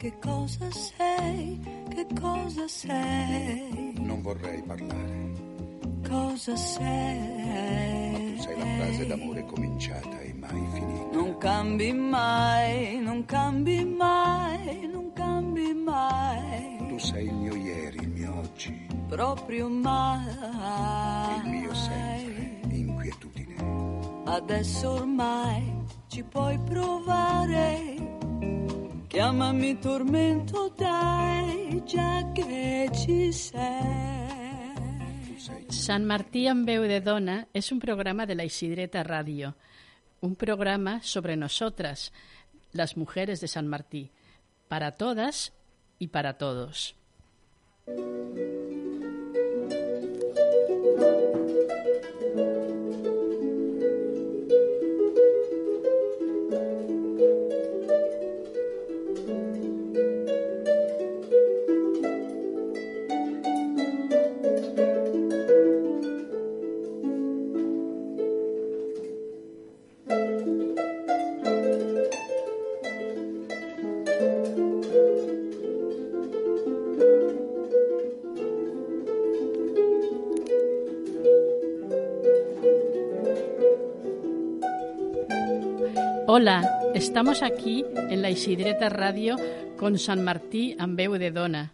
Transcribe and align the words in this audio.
Che 0.00 0.18
cosa 0.18 0.66
sei? 0.70 1.60
Che 1.90 2.06
cosa 2.18 2.66
sei? 2.66 3.92
Non 3.98 4.22
vorrei 4.22 4.62
parlare, 4.62 5.32
Cosa 6.08 6.52
ma 6.52 6.56
sei? 6.56 8.34
tu 8.36 8.42
sei 8.42 8.58
la 8.58 8.64
frase 8.64 9.06
d'amore 9.06 9.44
cominciata 9.44 10.20
e 10.20 10.32
mai 10.32 10.66
finita. 10.72 11.16
Non 11.16 11.36
cambi 11.36 11.92
mai, 11.92 12.98
non 13.00 13.24
cambi 13.26 13.84
mai, 13.84 14.88
non 14.90 15.12
cambi 15.12 15.74
mai, 15.74 16.78
Tu 16.88 16.98
sei 16.98 17.26
il 17.26 17.34
mio 17.34 17.54
ieri, 17.54 17.98
il 18.00 18.08
mio 18.08 18.38
oggi, 18.38 18.86
proprio 19.06 19.68
mai. 19.68 20.24
il 21.44 21.50
mio 21.50 21.74
sempre, 21.74 22.60
inquietudine. 22.74 23.54
Adesso 24.24 24.90
ormai 24.92 25.74
ci 26.06 26.22
puoi 26.24 26.58
provare. 26.60 27.98
Tormento, 29.10 30.70
Sant 35.68 36.04
Martí 36.06 36.46
en 36.46 36.64
veu 36.64 36.86
de 36.86 37.00
dona 37.00 37.48
es 37.52 37.72
un 37.72 37.80
programa 37.80 38.24
de 38.26 38.36
la 38.36 38.44
Isidreta 38.44 39.02
Radio, 39.02 39.56
un 40.20 40.36
programa 40.36 41.02
sobre 41.02 41.36
nosotras, 41.36 42.12
las 42.70 42.96
mujeres 42.96 43.40
de 43.40 43.48
San 43.48 43.66
Martí, 43.66 44.12
para 44.68 44.92
todas 44.92 45.54
y 45.98 46.08
para 46.08 46.38
todos. 46.38 46.94
Hola, 86.32 86.62
estamos 86.94 87.42
aquí 87.42 87.84
en 87.96 88.22
la 88.22 88.30
Isidreta 88.30 88.88
Radio 88.88 89.34
con 89.76 89.98
San 89.98 90.22
Martí 90.22 90.76
veu 90.78 91.18
de 91.18 91.32
dona. 91.32 91.72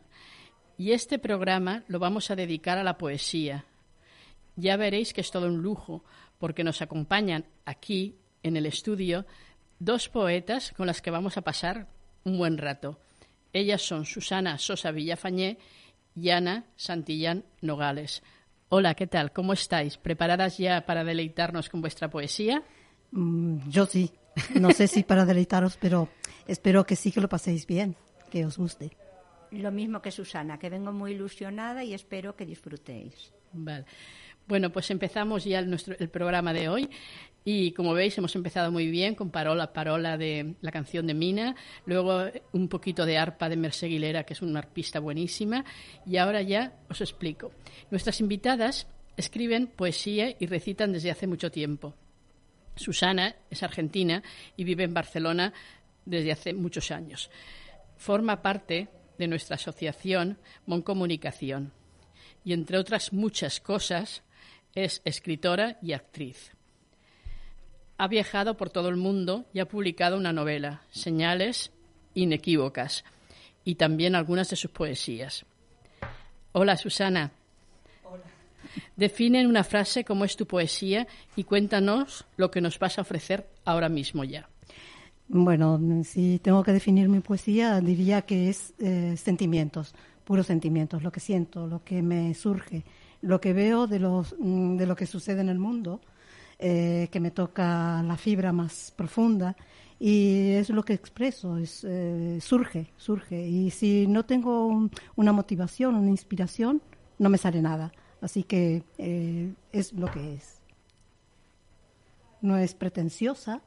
Y 0.79 0.93
este 0.93 1.19
programa 1.19 1.85
lo 1.89 1.99
vamos 1.99 2.31
a 2.31 2.37
dedicar 2.37 2.79
a 2.79 2.83
la 2.83 2.97
poesía. 2.97 3.67
Ya 4.57 4.79
veréis 4.79 5.13
que 5.13 5.21
es 5.21 5.31
todo 5.31 5.47
un 5.49 5.61
lujo, 5.61 6.05
porque 6.39 6.65
nos 6.65 6.81
acompañan 6.81 7.45
aquí, 7.67 8.17
en 8.43 8.57
el 8.57 8.65
estudio, 8.65 9.27
dos 9.79 10.09
poetas 10.09 10.73
con 10.75 10.87
las 10.87 11.03
que 11.03 11.11
vamos 11.11 11.37
a 11.37 11.43
pasar 11.43 11.87
un 12.25 12.39
buen 12.39 12.57
rato. 12.57 12.99
Ellas 13.53 13.83
son 13.83 14.07
Susana 14.07 14.57
Sosa 14.57 14.91
Villafañé 14.91 15.59
y 16.15 16.31
Ana 16.31 16.65
Santillán 16.77 17.45
Nogales. 17.61 18.23
Hola, 18.71 18.95
¿qué 18.95 19.07
tal? 19.07 19.33
¿Cómo 19.33 19.53
estáis? 19.53 19.99
¿Preparadas 19.99 20.57
ya 20.57 20.87
para 20.87 21.05
deleitarnos 21.05 21.69
con 21.69 21.83
vuestra 21.83 22.09
poesía? 22.09 22.63
Mm, 23.11 23.69
Yo 23.69 23.85
sí. 23.85 24.11
No 24.61 24.71
sé 24.71 24.87
si 24.87 25.03
para 25.03 25.25
deleitaros, 25.25 25.77
pero 25.77 26.09
espero 26.47 26.85
que 26.85 26.97
sí 26.97 27.13
que 27.13 27.21
lo 27.21 27.29
paséis 27.29 27.67
bien, 27.67 27.97
que 28.31 28.45
os 28.45 28.59
guste. 28.59 28.97
Lo 29.51 29.71
mismo 29.71 30.03
que 30.03 30.11
Susana, 30.11 30.59
que 30.59 30.71
vengo 30.71 30.93
muy 30.93 31.13
ilusionada 31.13 31.85
y 31.85 31.95
espero 31.95 32.37
que 32.37 32.45
disfrutéis. 32.45 33.33
Vale. 33.53 33.85
Bueno, 34.47 34.71
pues 34.71 34.91
empezamos 34.91 35.45
ya 35.45 35.59
el, 35.59 35.69
nuestro, 35.69 35.97
el 35.99 36.09
programa 36.09 36.53
de 36.53 36.69
hoy 36.69 36.89
y 37.45 37.73
como 37.73 37.95
veis 37.95 38.19
hemos 38.19 38.35
empezado 38.35 38.73
muy 38.73 38.89
bien 38.91 39.15
con 39.15 39.31
Parola, 39.31 39.73
Parola 39.73 40.17
de 40.17 40.55
la 40.61 40.73
canción 40.73 41.07
de 41.07 41.15
Mina, 41.15 41.55
luego 41.85 42.25
un 42.53 42.69
poquito 42.69 43.07
de 43.07 43.19
arpa 43.19 43.49
de 43.49 43.57
Mercé 43.57 43.87
Aguilera, 43.87 44.25
que 44.25 44.35
es 44.35 44.43
una 44.43 44.59
arpista 44.59 44.99
buenísima, 44.99 45.65
y 46.05 46.17
ahora 46.17 46.43
ya 46.43 46.75
os 46.89 47.01
explico. 47.01 47.53
Nuestras 47.91 48.21
invitadas 48.21 48.89
escriben 49.17 49.69
poesía 49.69 50.35
y 50.39 50.47
recitan 50.47 50.93
desde 50.93 51.13
hace 51.13 51.29
mucho 51.29 51.53
tiempo. 51.53 51.95
Susana 52.77 53.35
es 53.51 53.63
argentina 53.63 54.23
y 54.57 54.65
vive 54.65 54.85
en 54.85 54.95
Barcelona 54.95 55.53
desde 56.05 56.33
hace 56.33 56.55
muchos 56.55 56.91
años. 56.91 57.31
Forma 57.97 58.43
parte 58.43 58.89
de 59.19 59.27
nuestra 59.27 59.57
asociación 59.57 60.39
Moncomunicación 60.67 61.73
y, 62.45 62.53
entre 62.53 62.79
otras 62.79 63.13
muchas 63.13 63.61
cosas, 63.61 64.23
es 64.75 65.03
escritora 65.05 65.79
y 65.83 65.93
actriz. 65.93 66.53
Ha 67.99 68.09
viajado 68.09 68.57
por 68.57 68.71
todo 68.71 68.89
el 68.89 68.97
mundo 68.97 69.47
y 69.53 69.61
ha 69.61 69.67
publicado 69.67 70.17
una 70.17 70.33
novela, 70.33 70.83
Señales 70.91 71.73
Inequívocas, 72.15 73.05
y 73.65 73.77
también 73.77 74.15
algunas 74.15 74.51
de 74.51 74.57
sus 74.57 74.71
poesías. 74.71 75.45
Hola, 76.53 76.77
Susana. 76.77 77.33
Define 78.97 79.41
en 79.43 79.47
una 79.47 79.63
frase 79.65 80.05
cómo 80.05 80.25
es 80.25 80.37
tu 80.37 80.47
poesía 80.47 81.07
y 81.37 81.45
cuéntanos 81.45 82.25
lo 82.37 82.51
que 82.51 82.61
nos 82.63 82.79
vas 82.79 82.99
a 82.99 83.03
ofrecer 83.03 83.47
ahora 83.65 83.89
mismo 83.89 84.25
ya. 84.25 84.49
Bueno, 85.29 85.79
si 86.05 86.39
tengo 86.39 86.63
que 86.63 86.73
definir 86.73 87.09
mi 87.09 87.21
poesía, 87.21 87.81
diría 87.81 88.23
que 88.23 88.49
es 88.49 88.73
eh, 88.79 89.15
sentimientos, 89.17 89.95
puros 90.25 90.47
sentimientos, 90.47 91.03
lo 91.03 91.11
que 91.13 91.21
siento, 91.21 91.67
lo 91.67 91.83
que 91.85 92.01
me 92.01 92.33
surge, 92.35 92.85
lo 93.23 93.41
que 93.41 93.53
veo 93.53 93.87
de, 93.87 93.99
los, 93.99 94.35
mm, 94.39 94.77
de 94.77 94.87
lo 94.87 94.97
que 94.97 95.07
sucede 95.07 95.41
en 95.41 95.49
el 95.49 95.59
mundo, 95.59 96.01
eh, 96.59 97.09
que 97.11 97.21
me 97.21 97.33
toca 97.33 98.03
la 98.03 98.17
fibra 98.17 98.53
más 98.53 98.95
profunda 98.97 99.57
y 99.99 100.53
es 100.53 100.71
lo 100.71 100.83
que 100.85 100.95
expreso, 100.95 101.59
es, 101.59 101.85
eh, 101.87 102.39
surge, 102.41 102.93
surge. 102.97 103.47
Y 103.47 103.71
si 103.71 104.07
no 104.07 104.25
tengo 104.25 104.67
un- 104.67 104.91
una 105.17 105.33
motivación, 105.33 105.97
una 105.97 106.09
inspiración, 106.11 106.81
no 107.19 107.29
me 107.29 107.37
sale 107.39 107.61
nada. 107.61 107.93
Así 108.21 108.43
que 108.43 108.83
eh, 108.99 109.53
es 109.73 109.93
lo 109.93 110.11
que 110.11 110.35
es. 110.35 110.61
No 112.41 112.57
es 112.57 112.75
pretenciosa, 112.75 113.63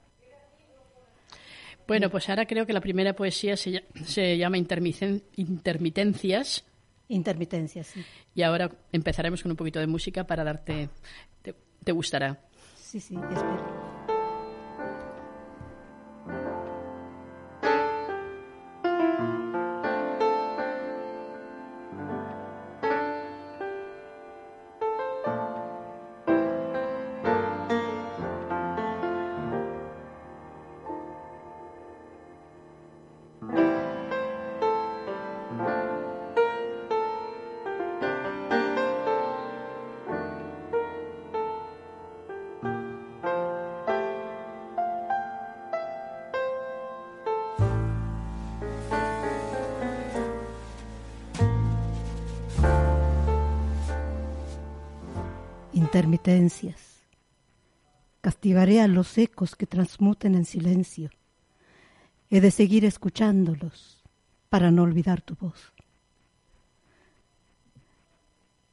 Bueno, 1.87 2.09
pues 2.11 2.29
ahora 2.29 2.45
creo 2.45 2.65
que 2.67 2.73
la 2.73 2.81
primera 2.81 3.13
poesía 3.15 3.57
se, 3.57 3.83
se 4.05 4.37
llama 4.37 4.57
Intermiten- 4.57 5.23
Intermitencias 5.37 6.63
intermitencia, 7.11 7.83
sí. 7.83 8.05
y 8.35 8.43
ahora 8.43 8.69
empezaremos 8.91 9.41
con 9.41 9.49
un 9.51 9.57
poquito 9.57 9.79
de 9.79 9.87
música 9.87 10.25
para 10.27 10.43
darte... 10.43 10.89
Te, 11.41 11.55
te 11.83 11.91
gustará. 11.91 12.39
Sí, 12.79 12.99
sí, 12.99 13.15
espero. 13.15 13.78
Intermitencias. 55.89 57.01
Castigaré 58.21 58.79
a 58.79 58.87
los 58.87 59.17
ecos 59.17 59.55
que 59.55 59.65
transmuten 59.65 60.35
en 60.35 60.45
silencio. 60.45 61.09
He 62.29 62.41
de 62.41 62.51
seguir 62.51 62.85
escuchándolos 62.85 64.03
para 64.49 64.69
no 64.69 64.83
olvidar 64.83 65.19
tu 65.23 65.33
voz. 65.33 65.73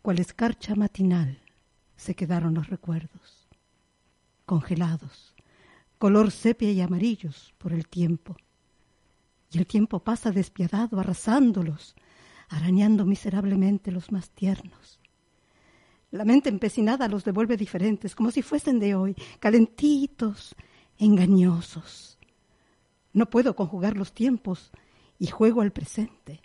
Cual 0.02 0.18
escarcha 0.18 0.74
matinal 0.74 1.38
se 1.96 2.14
quedaron 2.14 2.52
los 2.52 2.68
recuerdos, 2.68 3.48
congelados, 4.44 5.34
color 5.96 6.30
sepia 6.30 6.70
y 6.70 6.82
amarillos 6.82 7.54
por 7.56 7.72
el 7.72 7.88
tiempo. 7.88 8.36
Y 9.50 9.56
el 9.56 9.66
tiempo 9.66 10.00
pasa 10.00 10.32
despiadado, 10.32 11.00
arrasándolos, 11.00 11.96
arañando 12.50 13.06
miserablemente 13.06 13.90
los 13.90 14.12
más 14.12 14.28
tiernos. 14.28 15.00
La 16.16 16.24
mente 16.24 16.48
empecinada 16.48 17.08
los 17.08 17.24
devuelve 17.24 17.56
diferentes, 17.56 18.14
como 18.14 18.30
si 18.30 18.42
fuesen 18.42 18.80
de 18.80 18.94
hoy, 18.94 19.14
calentitos, 19.38 20.56
engañosos. 20.98 22.18
No 23.12 23.30
puedo 23.30 23.54
conjugar 23.54 23.96
los 23.96 24.12
tiempos 24.12 24.72
y 25.18 25.26
juego 25.26 25.60
al 25.60 25.72
presente, 25.72 26.40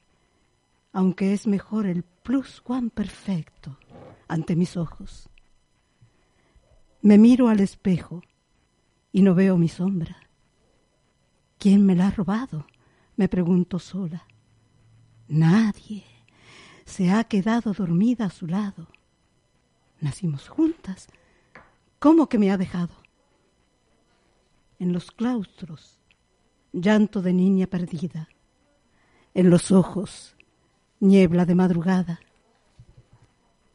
aunque 0.94 1.34
es 1.34 1.48
mejor 1.48 1.86
el 1.86 2.04
plus 2.04 2.62
cuan 2.62 2.90
perfecto 2.90 3.78
ante 4.28 4.56
mis 4.56 4.78
ojos. 4.78 5.30
Me 7.02 7.18
miro 7.18 7.50
al 7.50 7.60
espejo 7.60 8.22
y 9.12 9.22
no 9.22 9.34
veo 9.34 9.58
mi 9.58 9.68
sombra. 9.68 10.18
¿Quién 11.58 11.86
me 11.86 11.96
la 11.96 12.08
ha 12.08 12.12
robado? 12.12 12.68
Me 13.16 13.28
pregunto 13.28 13.80
sola. 13.80 14.26
Nadie. 15.28 16.04
Se 16.86 17.12
ha 17.12 17.24
quedado 17.24 17.74
dormida 17.74 18.26
a 18.26 18.30
su 18.30 18.48
lado. 18.48 18.88
Nacimos 20.02 20.50
juntas. 20.50 21.08
¿Cómo 22.00 22.28
que 22.28 22.40
me 22.40 22.52
ha 22.52 22.58
dejado? 22.58 22.96
En 24.80 24.94
los 24.94 25.12
claustros, 25.12 26.00
llanto 26.74 27.22
de 27.22 27.34
niña 27.34 27.68
perdida. 27.68 28.28
En 29.36 29.52
los 29.52 29.72
ojos, 29.72 30.36
niebla 31.00 31.46
de 31.46 31.54
madrugada. 31.54 32.20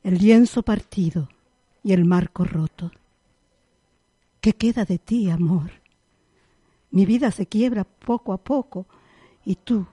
El 0.03 0.19
lienzo 0.19 0.63
partido 0.63 1.29
y 1.85 1.93
el 1.93 2.05
marco 2.05 2.45
roto. 2.45 2.91
¿Qué 4.41 4.53
queda 4.53 4.85
de 4.85 4.99
ti, 4.99 5.31
amor? 5.31 5.71
Mi 6.91 7.07
vida 7.07 7.31
se 7.31 7.47
quiebra 7.47 7.85
poco 7.85 8.33
a 8.33 8.39
poco 8.39 8.87
y 9.45 9.55
tú, 9.55 9.87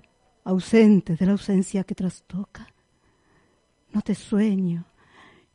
ausente 0.44 1.15
de 1.15 1.25
la 1.27 1.33
ausencia 1.33 1.83
que 1.83 1.94
trastoca. 1.94 2.68
No 3.91 4.01
te 4.01 4.15
sueño, 4.15 4.86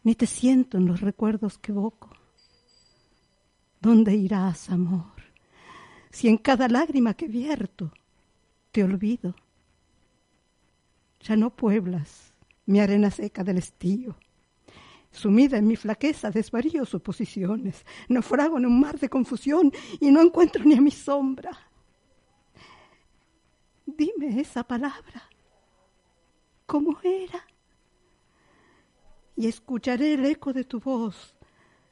ni 0.09 0.15
te 0.15 0.27
siento 0.27 0.79
en 0.79 0.87
los 0.87 1.03
recuerdos 1.03 1.59
que 1.59 1.71
evoco. 1.71 2.09
¿Dónde 3.79 4.15
irás, 4.15 4.71
amor? 4.71 5.13
Si 6.11 6.29
en 6.29 6.39
cada 6.39 6.67
lágrima 6.67 7.13
que 7.13 7.29
vierto 7.29 7.93
te 8.73 8.83
olvido. 8.83 9.35
Ya 11.21 11.37
no 11.37 11.55
pueblas 11.55 12.33
mi 12.65 12.81
arena 12.81 13.11
seca 13.11 13.45
del 13.45 13.59
estío. 13.59 14.17
Sumida 15.11 15.59
en 15.59 15.67
mi 15.67 15.77
flaqueza 15.77 16.31
desvarío 16.31 16.87
suposiciones, 16.87 17.85
naufrago 18.09 18.57
en 18.57 18.65
un 18.65 18.81
mar 18.81 18.99
de 18.99 19.11
confusión 19.11 19.71
y 20.01 20.11
no 20.11 20.23
encuentro 20.23 20.65
ni 20.65 20.75
a 20.75 20.81
mi 20.81 20.91
sombra. 20.91 21.51
Dime 23.85 24.41
esa 24.41 24.65
palabra. 24.65 25.29
¿Cómo 26.65 26.99
era? 27.03 27.48
Y 29.39 29.47
escucharé 29.47 30.15
el 30.15 30.27
eco 30.27 30.53
de 30.53 30.65
tu 30.65 30.81
voz, 30.81 31.35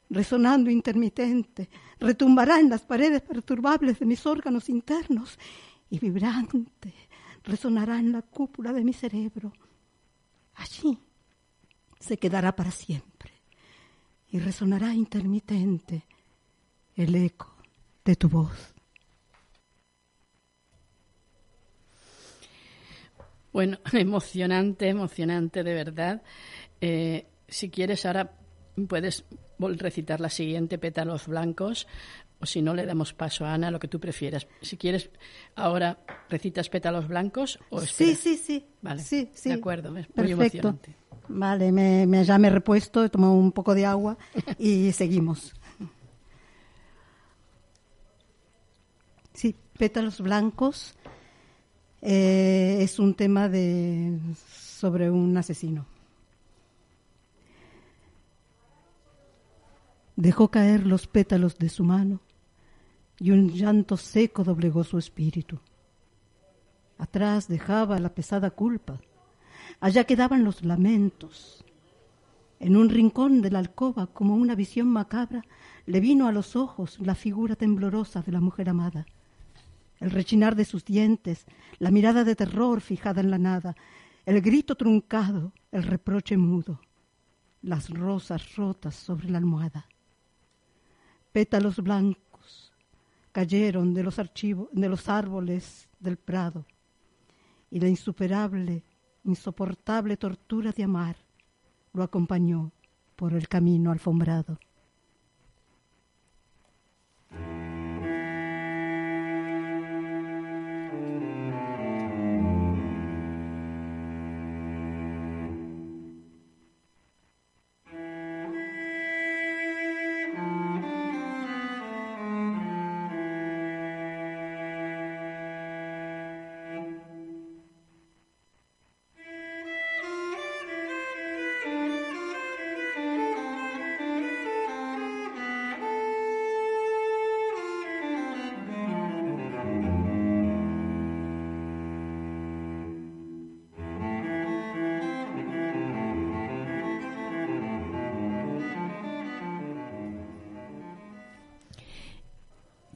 resonando 0.09 0.69
intermitente, 0.69 1.69
retumbará 1.99 2.59
en 2.59 2.69
las 2.69 2.81
paredes 2.81 3.21
perturbables 3.21 3.97
de 3.97 4.05
mis 4.05 4.25
órganos 4.25 4.69
internos 4.69 5.39
y 5.89 5.97
vibrante 5.97 6.93
resonará 7.47 7.97
en 7.97 8.11
la 8.11 8.21
cúpula 8.21 8.73
de 8.73 8.83
mi 8.83 8.93
cerebro. 8.93 9.53
Allí 10.55 10.99
se 11.99 12.17
quedará 12.17 12.55
para 12.55 12.71
siempre 12.71 13.31
y 14.29 14.39
resonará 14.39 14.93
intermitente 14.93 16.03
el 16.95 17.15
eco 17.15 17.55
de 18.03 18.15
tu 18.15 18.27
voz. 18.29 18.73
Bueno, 23.53 23.79
emocionante, 23.93 24.89
emocionante 24.89 25.63
de 25.63 25.73
verdad. 25.73 26.21
Eh, 26.81 27.25
si 27.47 27.69
quieres, 27.69 28.05
ahora 28.05 28.31
puedes 28.87 29.25
recitar 29.59 30.19
la 30.21 30.29
siguiente, 30.29 30.77
pétalos 30.77 31.27
blancos, 31.27 31.87
o 32.39 32.45
si 32.45 32.61
no, 32.61 32.75
le 32.75 32.85
damos 32.85 33.13
paso 33.13 33.45
a 33.45 33.53
Ana, 33.53 33.71
lo 33.71 33.79
que 33.79 33.87
tú 33.87 33.99
prefieras. 33.99 34.47
Si 34.61 34.77
quieres, 34.77 35.09
ahora 35.55 35.97
recitas 36.29 36.69
pétalos 36.69 37.07
blancos 37.07 37.57
o 37.69 37.81
Sí, 37.81 38.13
sí, 38.15 38.37
sí. 38.37 38.65
Vale, 38.81 39.01
sí, 39.01 39.29
sí. 39.33 39.49
de 39.49 39.55
acuerdo, 39.55 39.89
es 39.97 40.07
muy 40.15 40.27
Perfecto. 40.27 40.33
emocionante. 40.69 40.95
Vale, 41.29 41.71
me, 41.71 42.05
me- 42.05 42.23
ya 42.23 42.37
me 42.37 42.47
he 42.47 42.51
repuesto, 42.51 43.03
he 43.03 43.09
tomado 43.09 43.33
un 43.33 43.51
poco 43.51 43.73
de 43.73 43.85
agua 43.85 44.17
y 44.59 44.91
seguimos. 44.91 45.53
Sí, 49.33 49.55
pétalos 49.77 50.19
blancos 50.21 50.95
eh, 52.01 52.77
es 52.81 52.97
un 52.99 53.13
tema 53.13 53.49
de 53.49 54.17
sobre 54.47 55.09
un 55.11 55.35
asesino. 55.37 55.85
Dejó 60.17 60.49
caer 60.49 60.87
los 60.87 61.05
pétalos 61.05 61.59
de 61.59 61.69
su 61.69 61.83
mano 61.83 62.21
y 63.19 63.29
un 63.29 63.49
llanto 63.49 63.97
seco 63.97 64.43
doblegó 64.43 64.83
su 64.83 64.97
espíritu. 64.97 65.59
Atrás 66.97 67.47
dejaba 67.47 67.99
la 67.99 68.09
pesada 68.09 68.49
culpa. 68.49 68.99
Allá 69.79 70.05
quedaban 70.05 70.43
los 70.43 70.65
lamentos. 70.65 71.63
En 72.59 72.75
un 72.75 72.89
rincón 72.89 73.43
de 73.43 73.51
la 73.51 73.59
alcoba, 73.59 74.07
como 74.07 74.35
una 74.35 74.55
visión 74.55 74.87
macabra, 74.87 75.45
le 75.85 75.99
vino 75.99 76.27
a 76.27 76.31
los 76.31 76.55
ojos 76.55 76.97
la 76.99 77.13
figura 77.13 77.55
temblorosa 77.55 78.23
de 78.23 78.31
la 78.31 78.41
mujer 78.41 78.69
amada. 78.69 79.05
El 79.99 80.09
rechinar 80.09 80.55
de 80.55 80.65
sus 80.65 80.83
dientes, 80.83 81.45
la 81.77 81.91
mirada 81.91 82.23
de 82.23 82.35
terror 82.35 82.81
fijada 82.81 83.21
en 83.21 83.29
la 83.29 83.37
nada, 83.37 83.75
el 84.25 84.41
grito 84.41 84.73
truncado, 84.73 85.53
el 85.71 85.83
reproche 85.83 86.37
mudo, 86.37 86.81
las 87.61 87.91
rosas 87.91 88.55
rotas 88.55 88.95
sobre 88.95 89.29
la 89.29 89.37
almohada. 89.37 89.87
Pétalos 91.37 91.77
blancos 91.77 92.73
cayeron 93.31 93.93
de 93.93 94.01
los 94.01 94.17
archivos, 94.17 94.69
de 94.71 94.89
los 94.89 95.07
árboles 95.07 95.87
del 95.99 96.17
prado, 96.17 96.65
y 97.69 97.79
la 97.79 97.87
insuperable, 97.87 98.83
insoportable 99.23 100.17
tortura 100.17 100.71
de 100.71 100.83
amar 100.83 101.15
lo 101.93 102.01
acompañó 102.01 102.71
por 103.15 103.35
el 103.35 103.47
camino 103.47 103.91
alfombrado. 103.91 104.57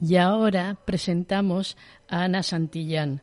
Y 0.04 0.16
ahora 0.16 0.76
presentamos 0.84 1.76
a 2.08 2.24
Ana 2.24 2.42
Santillán, 2.42 3.22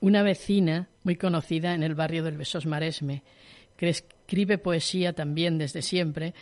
una 0.00 0.22
vecina 0.24 0.88
muy 1.04 1.14
conocida 1.14 1.74
en 1.74 1.84
el 1.84 1.94
barrio 1.94 2.24
del 2.24 2.36
Besos 2.36 2.66
Maresme, 2.66 3.22
que 3.76 3.88
escribe 3.88 4.58
poesía 4.58 5.12
también 5.12 5.58
desde 5.58 5.80
siempre 5.80 6.34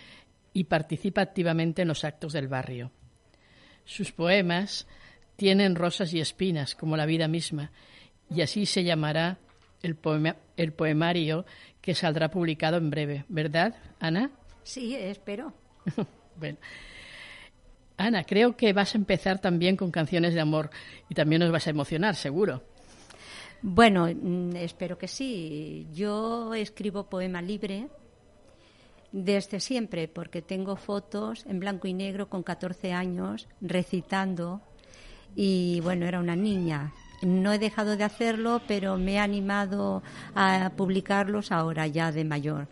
y 0.55 0.65
participa 0.65 1.21
activamente 1.21 1.83
en 1.83 1.89
los 1.89 2.05
actos 2.05 2.33
del 2.33 2.49
barrio. 2.49 2.91
Sus 3.85 4.13
poemas 4.13 4.87
tienen 5.37 5.75
rosas 5.75 6.15
y 6.15 6.21
espinas, 6.21 6.75
como 6.75 6.97
la 6.97 7.05
vida 7.05 7.29
misma, 7.29 7.71
y 8.35 8.41
así 8.41 8.65
se 8.65 8.83
llamará 8.83 9.39
el, 9.83 9.95
poema- 9.95 10.37
el 10.57 10.73
poemario 10.73 11.45
que 11.83 11.95
saldrá 11.95 12.31
publicado 12.31 12.79
en 12.79 12.89
breve, 12.89 13.25
¿verdad, 13.29 13.75
Ana? 13.99 14.31
Sí, 14.63 14.95
espero. 14.95 15.53
bueno. 16.37 16.57
Ana, 18.01 18.25
creo 18.25 18.57
que 18.57 18.73
vas 18.73 18.95
a 18.95 18.99
empezar 18.99 19.41
también 19.41 19.77
con 19.77 19.91
canciones 19.91 20.33
de 20.33 20.41
amor 20.41 20.71
y 21.09 21.15
también 21.15 21.41
nos 21.41 21.53
vas 21.53 21.67
a 21.67 21.71
emocionar, 21.71 22.17
seguro. 22.17 22.63
Bueno, 23.61 24.07
mm, 24.07 24.57
espero 24.57 24.97
que 24.97 25.07
sí. 25.07 25.87
Yo 25.93 26.55
escribo 26.55 27.11
poema 27.11 27.43
libre 27.43 27.89
desde 29.13 29.61
siempre, 29.61 30.09
porque 30.09 30.41
tengo 30.41 30.77
fotos 30.77 31.45
en 31.47 31.61
blanco 31.61 31.89
y 31.89 31.93
negro 31.93 32.31
con 32.31 32.43
14 32.43 32.93
años 32.93 33.49
recitando 33.61 34.63
y 35.37 35.81
bueno, 35.83 36.07
era 36.07 36.21
una 36.21 36.37
niña. 36.37 36.95
No 37.21 37.53
he 37.53 37.59
dejado 37.59 37.99
de 37.99 38.05
hacerlo, 38.05 38.63
pero 38.67 38.97
me 38.97 39.15
he 39.15 39.19
animado 39.19 40.03
a 40.35 40.73
publicarlos 40.75 41.53
ahora 41.53 41.87
ya 41.87 42.13
de 42.13 42.25
mayor. 42.25 42.67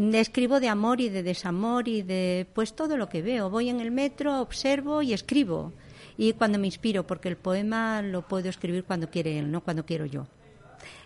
Escribo 0.00 0.60
de 0.60 0.68
amor 0.68 1.00
y 1.00 1.10
de 1.10 1.22
desamor 1.22 1.86
y 1.86 2.00
de 2.00 2.46
pues 2.54 2.74
todo 2.74 2.96
lo 2.96 3.10
que 3.10 3.20
veo. 3.20 3.50
Voy 3.50 3.68
en 3.68 3.80
el 3.80 3.90
metro, 3.90 4.40
observo 4.40 5.02
y 5.02 5.12
escribo. 5.12 5.74
Y 6.16 6.32
cuando 6.32 6.58
me 6.58 6.66
inspiro, 6.66 7.06
porque 7.06 7.28
el 7.28 7.36
poema 7.36 8.00
lo 8.00 8.26
puedo 8.26 8.48
escribir 8.48 8.84
cuando 8.84 9.10
quiere 9.10 9.38
él, 9.38 9.50
no 9.50 9.62
cuando 9.62 9.84
quiero 9.84 10.06
yo. 10.06 10.26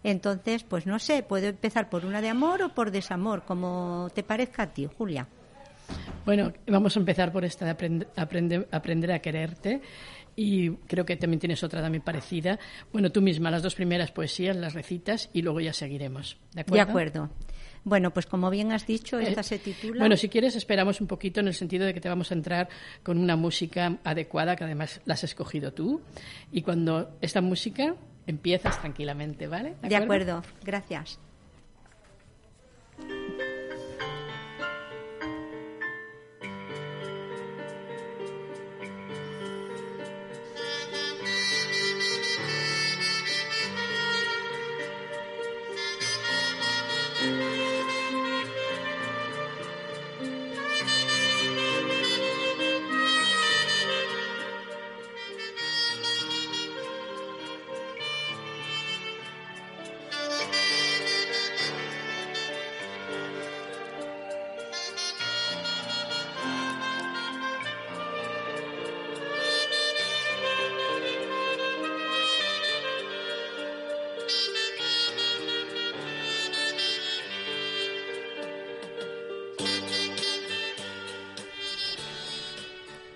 Entonces, 0.04 0.62
pues 0.62 0.86
no 0.86 0.98
sé, 1.00 1.24
puedo 1.24 1.48
empezar 1.48 1.90
por 1.90 2.04
una 2.04 2.20
de 2.20 2.28
amor 2.28 2.62
o 2.62 2.68
por 2.68 2.92
desamor, 2.92 3.42
como 3.44 4.08
te 4.14 4.22
parezca 4.22 4.64
a 4.64 4.72
ti, 4.72 4.88
Julia. 4.96 5.26
Bueno, 6.24 6.52
vamos 6.66 6.96
a 6.96 7.00
empezar 7.00 7.32
por 7.32 7.44
esta 7.44 7.64
de 7.64 8.06
aprender 8.70 9.12
a 9.12 9.18
quererte 9.18 9.82
y 10.36 10.70
creo 10.70 11.04
que 11.04 11.16
también 11.16 11.40
tienes 11.40 11.62
otra 11.64 11.82
también 11.82 12.02
parecida. 12.02 12.58
Bueno, 12.92 13.10
tú 13.10 13.20
misma, 13.20 13.50
las 13.50 13.62
dos 13.62 13.74
primeras 13.74 14.12
poesías 14.12 14.56
las 14.56 14.72
recitas 14.72 15.30
y 15.32 15.42
luego 15.42 15.60
ya 15.60 15.72
seguiremos. 15.72 16.36
¿De 16.52 16.60
acuerdo? 16.62 16.84
De 16.84 16.90
acuerdo. 16.90 17.30
Bueno, 17.84 18.12
pues 18.12 18.26
como 18.26 18.50
bien 18.50 18.72
has 18.72 18.86
dicho, 18.86 19.18
esta 19.18 19.42
se 19.42 19.58
titula. 19.58 20.00
Bueno, 20.00 20.16
si 20.16 20.28
quieres, 20.28 20.56
esperamos 20.56 21.00
un 21.00 21.06
poquito 21.06 21.40
en 21.40 21.48
el 21.48 21.54
sentido 21.54 21.84
de 21.84 21.92
que 21.92 22.00
te 22.00 22.08
vamos 22.08 22.30
a 22.30 22.34
entrar 22.34 22.68
con 23.02 23.18
una 23.18 23.36
música 23.36 23.98
adecuada, 24.04 24.56
que 24.56 24.64
además 24.64 25.02
la 25.04 25.14
has 25.14 25.24
escogido 25.24 25.72
tú. 25.72 26.00
Y 26.50 26.62
cuando 26.62 27.16
esta 27.20 27.42
música 27.42 27.94
empiezas 28.26 28.80
tranquilamente, 28.80 29.46
¿vale? 29.46 29.76
De 29.82 29.96
acuerdo, 29.96 30.42
gracias. 30.64 31.18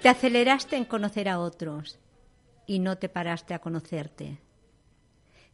Te 0.08 0.12
aceleraste 0.12 0.76
en 0.76 0.86
conocer 0.86 1.28
a 1.28 1.38
otros 1.38 1.98
y 2.66 2.78
no 2.78 2.96
te 2.96 3.10
paraste 3.10 3.52
a 3.52 3.58
conocerte. 3.58 4.38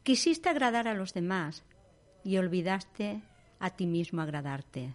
Quisiste 0.04 0.48
agradar 0.48 0.86
a 0.86 0.94
los 0.94 1.12
demás 1.12 1.64
y 2.22 2.36
olvidaste 2.36 3.20
a 3.58 3.70
ti 3.70 3.86
mismo 3.86 4.22
agradarte. 4.22 4.94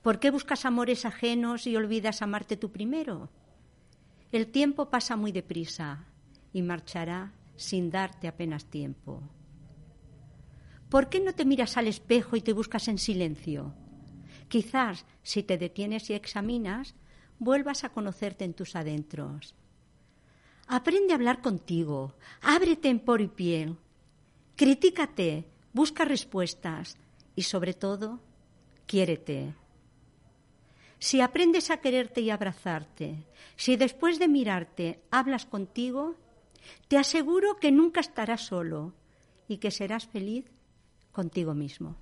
¿Por 0.00 0.20
qué 0.20 0.30
buscas 0.30 0.64
amores 0.64 1.04
ajenos 1.04 1.66
y 1.66 1.76
olvidas 1.76 2.22
amarte 2.22 2.56
tú 2.56 2.72
primero? 2.72 3.28
El 4.32 4.46
tiempo 4.46 4.88
pasa 4.88 5.16
muy 5.16 5.32
deprisa 5.32 6.06
y 6.54 6.62
marchará 6.62 7.34
sin 7.56 7.90
darte 7.90 8.26
apenas 8.26 8.64
tiempo. 8.64 9.20
¿Por 10.88 11.10
qué 11.10 11.20
no 11.20 11.34
te 11.34 11.44
miras 11.44 11.76
al 11.76 11.88
espejo 11.88 12.36
y 12.36 12.40
te 12.40 12.54
buscas 12.54 12.88
en 12.88 12.96
silencio? 12.96 13.74
Quizás 14.48 15.04
si 15.22 15.42
te 15.42 15.58
detienes 15.58 16.08
y 16.08 16.14
examinas, 16.14 16.94
vuelvas 17.40 17.82
a 17.82 17.88
conocerte 17.88 18.44
en 18.44 18.54
tus 18.54 18.76
adentros. 18.76 19.56
Aprende 20.68 21.12
a 21.12 21.16
hablar 21.16 21.40
contigo, 21.40 22.14
ábrete 22.40 22.88
en 22.88 23.00
por 23.00 23.20
y 23.20 23.26
piel, 23.26 23.76
critícate, 24.54 25.46
busca 25.72 26.04
respuestas 26.04 26.96
y 27.34 27.42
sobre 27.42 27.74
todo, 27.74 28.20
quiérete. 28.86 29.54
Si 31.00 31.20
aprendes 31.20 31.70
a 31.70 31.78
quererte 31.78 32.20
y 32.20 32.30
abrazarte, 32.30 33.24
si 33.56 33.76
después 33.76 34.18
de 34.18 34.28
mirarte 34.28 35.00
hablas 35.10 35.46
contigo, 35.46 36.14
te 36.88 36.98
aseguro 36.98 37.56
que 37.56 37.72
nunca 37.72 38.00
estarás 38.00 38.42
solo 38.42 38.92
y 39.48 39.56
que 39.56 39.70
serás 39.70 40.06
feliz 40.06 40.44
contigo 41.10 41.54
mismo. 41.54 41.96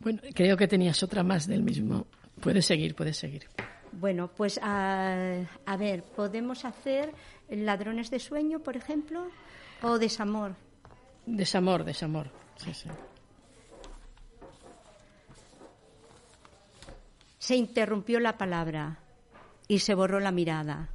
Bueno, 0.00 0.20
creo 0.34 0.56
que 0.56 0.66
tenías 0.66 1.02
otra 1.02 1.22
más 1.22 1.46
del 1.46 1.62
mismo. 1.62 2.06
Puedes 2.40 2.66
seguir, 2.66 2.94
puedes 2.94 3.18
seguir. 3.18 3.48
Bueno, 3.92 4.30
pues 4.34 4.58
a, 4.62 5.42
a 5.66 5.76
ver, 5.76 6.02
podemos 6.02 6.64
hacer 6.64 7.12
ladrones 7.50 8.10
de 8.10 8.18
sueño, 8.18 8.60
por 8.60 8.76
ejemplo, 8.76 9.28
o 9.82 9.98
desamor. 9.98 10.54
Desamor, 11.26 11.84
desamor. 11.84 12.30
Sí, 12.56 12.72
sí. 12.72 12.88
Se 17.38 17.56
interrumpió 17.56 18.20
la 18.20 18.38
palabra 18.38 18.98
y 19.68 19.80
se 19.80 19.94
borró 19.94 20.20
la 20.20 20.30
mirada. 20.30 20.90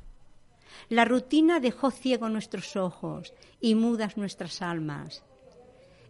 La 0.90 1.06
rutina 1.06 1.60
dejó 1.60 1.92
ciego 1.92 2.30
nuestros 2.30 2.76
ojos 2.76 3.34
y 3.60 3.76
mudas 3.76 4.18
nuestras 4.18 4.62
almas. 4.62 5.24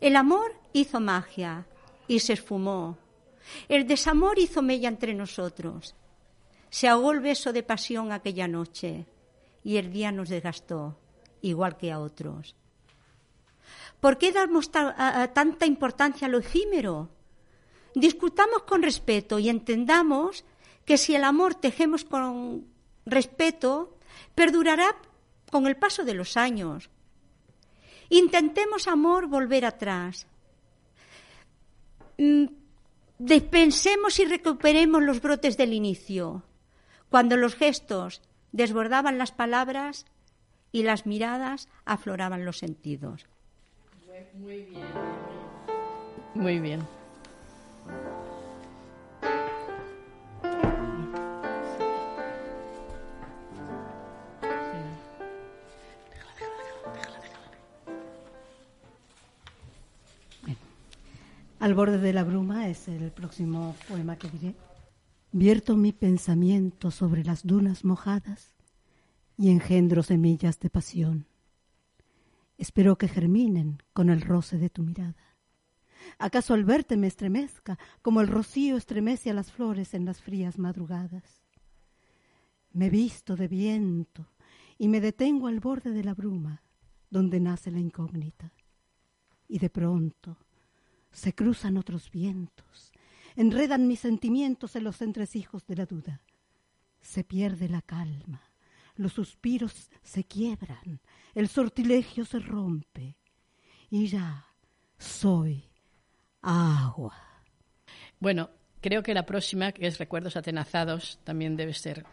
El 0.02 0.16
amor 0.16 0.54
hizo 0.74 1.00
magia 1.00 1.66
y 2.08 2.20
se 2.20 2.34
esfumó. 2.34 2.98
El 3.68 3.88
desamor 3.88 4.40
hizo 4.40 4.62
mella 4.62 4.90
entre 4.90 5.14
nosotros. 5.14 5.96
Se 6.70 6.88
ahogó 6.88 7.12
el 7.12 7.20
beso 7.20 7.54
de 7.54 7.64
pasión 7.64 8.12
aquella 8.12 8.48
noche 8.48 9.06
y 9.64 9.78
el 9.78 9.92
día 9.92 10.12
nos 10.12 10.30
desgastó, 10.30 10.98
igual 11.42 11.78
que 11.78 11.92
a 11.92 12.00
otros. 12.00 12.56
¿Por 14.00 14.18
qué 14.18 14.32
damos 14.32 14.72
tanta 14.72 15.66
importancia 15.66 16.28
a 16.28 16.30
lo 16.30 16.40
efímero? 16.40 17.10
Discutamos 17.94 18.64
con 18.64 18.84
respeto 18.84 19.40
y 19.40 19.50
entendamos 19.50 20.44
que 20.84 20.98
si 20.98 21.16
el 21.16 21.24
amor 21.24 21.56
tejemos 21.56 22.04
con 22.04 22.68
respeto, 23.06 23.98
perdurará 24.36 24.96
con 25.50 25.66
el 25.66 25.78
paso 25.78 26.04
de 26.04 26.14
los 26.14 26.38
años. 26.38 26.90
Intentemos, 28.10 28.88
amor, 28.88 29.28
volver 29.28 29.66
atrás. 29.66 30.28
Mm, 32.18 32.46
despensemos 33.20 34.20
y 34.20 34.26
recuperemos 34.26 35.02
los 35.04 35.22
brotes 35.22 35.58
del 35.58 35.74
inicio, 35.74 36.44
cuando 37.10 37.38
los 37.38 37.56
gestos 37.56 38.22
desbordaban 38.52 39.18
las 39.18 39.32
palabras 39.32 40.06
y 40.72 40.84
las 40.84 41.06
miradas 41.06 41.70
afloraban 41.86 42.46
los 42.46 42.58
sentidos. 42.58 43.26
Muy 44.34 44.64
bien. 44.64 44.86
Muy 46.34 46.60
bien. 46.60 46.82
Al 61.66 61.74
borde 61.74 61.98
de 61.98 62.14
la 62.14 62.24
bruma 62.24 62.70
es 62.70 62.88
el 62.88 63.12
próximo 63.12 63.76
poema 63.90 64.18
que 64.20 64.30
diré. 64.30 64.54
Vierto 65.32 65.76
mi 65.76 65.94
pensamiento 65.94 66.92
sobre 66.92 67.24
las 67.24 67.44
dunas 67.44 67.84
mojadas 67.84 68.54
y 69.36 69.50
engendro 69.50 70.04
semillas 70.04 70.60
de 70.60 70.70
pasión. 70.70 71.26
Espero 72.60 73.00
que 73.00 73.08
germinen 73.08 73.82
con 73.94 74.12
el 74.12 74.22
roce 74.22 74.60
de 74.60 74.70
tu 74.70 74.84
mirada. 74.84 75.36
¿Acaso 76.20 76.54
al 76.54 76.66
verte 76.66 76.98
me 76.98 77.08
estremezca 77.08 77.80
como 78.04 78.22
el 78.22 78.28
rocío 78.28 78.78
estremece 78.78 79.32
a 79.32 79.34
las 79.34 79.52
flores 79.52 79.96
en 79.96 80.06
las 80.06 80.22
frías 80.22 80.60
madrugadas? 80.60 81.42
Me 82.74 82.92
visto 82.92 83.36
de 83.36 83.48
viento 83.48 84.28
y 84.78 84.88
me 84.88 85.02
detengo 85.02 85.48
al 85.48 85.62
borde 85.62 85.90
de 85.90 86.04
la 86.04 86.14
bruma 86.14 86.62
donde 87.10 87.40
nace 87.40 87.72
la 87.72 87.80
incógnita. 87.80 88.54
Y 89.48 89.58
de 89.58 89.72
pronto 89.72 90.45
se 91.16 91.34
cruzan 91.34 91.78
otros 91.78 92.12
vientos, 92.12 92.92
enredan 93.38 93.88
mis 93.88 94.02
sentimientos 94.02 94.76
en 94.76 94.84
los 94.84 95.02
entresijos 95.02 95.66
de 95.66 95.76
la 95.78 95.86
duda. 95.86 96.22
Se 97.02 97.24
pierde 97.24 97.70
la 97.70 97.82
calma, 97.82 98.42
los 98.96 99.14
suspiros 99.14 99.90
se 100.04 100.26
quiebran, 100.26 101.00
el 101.34 101.48
sortilegio 101.48 102.26
se 102.26 102.40
rompe 102.40 103.16
y 103.90 104.08
ya 104.08 104.46
soy 104.98 105.64
agua. 106.42 107.16
Bueno, 108.20 108.50
creo 108.82 109.02
que 109.02 109.14
la 109.14 109.26
próxima, 109.26 109.72
que 109.72 109.88
es 109.88 109.98
Recuerdos 109.98 110.36
Atenazados, 110.36 111.20
también 111.24 111.56
debe 111.56 111.74
ser 111.74 112.06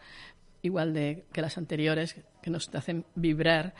igual 0.61 0.93
de 0.93 1.25
que 1.33 1.41
las 1.41 1.57
anteriores, 1.57 2.15
que 2.41 2.49
nos 2.49 2.73
hacen 2.73 3.05
vibrar. 3.15 3.75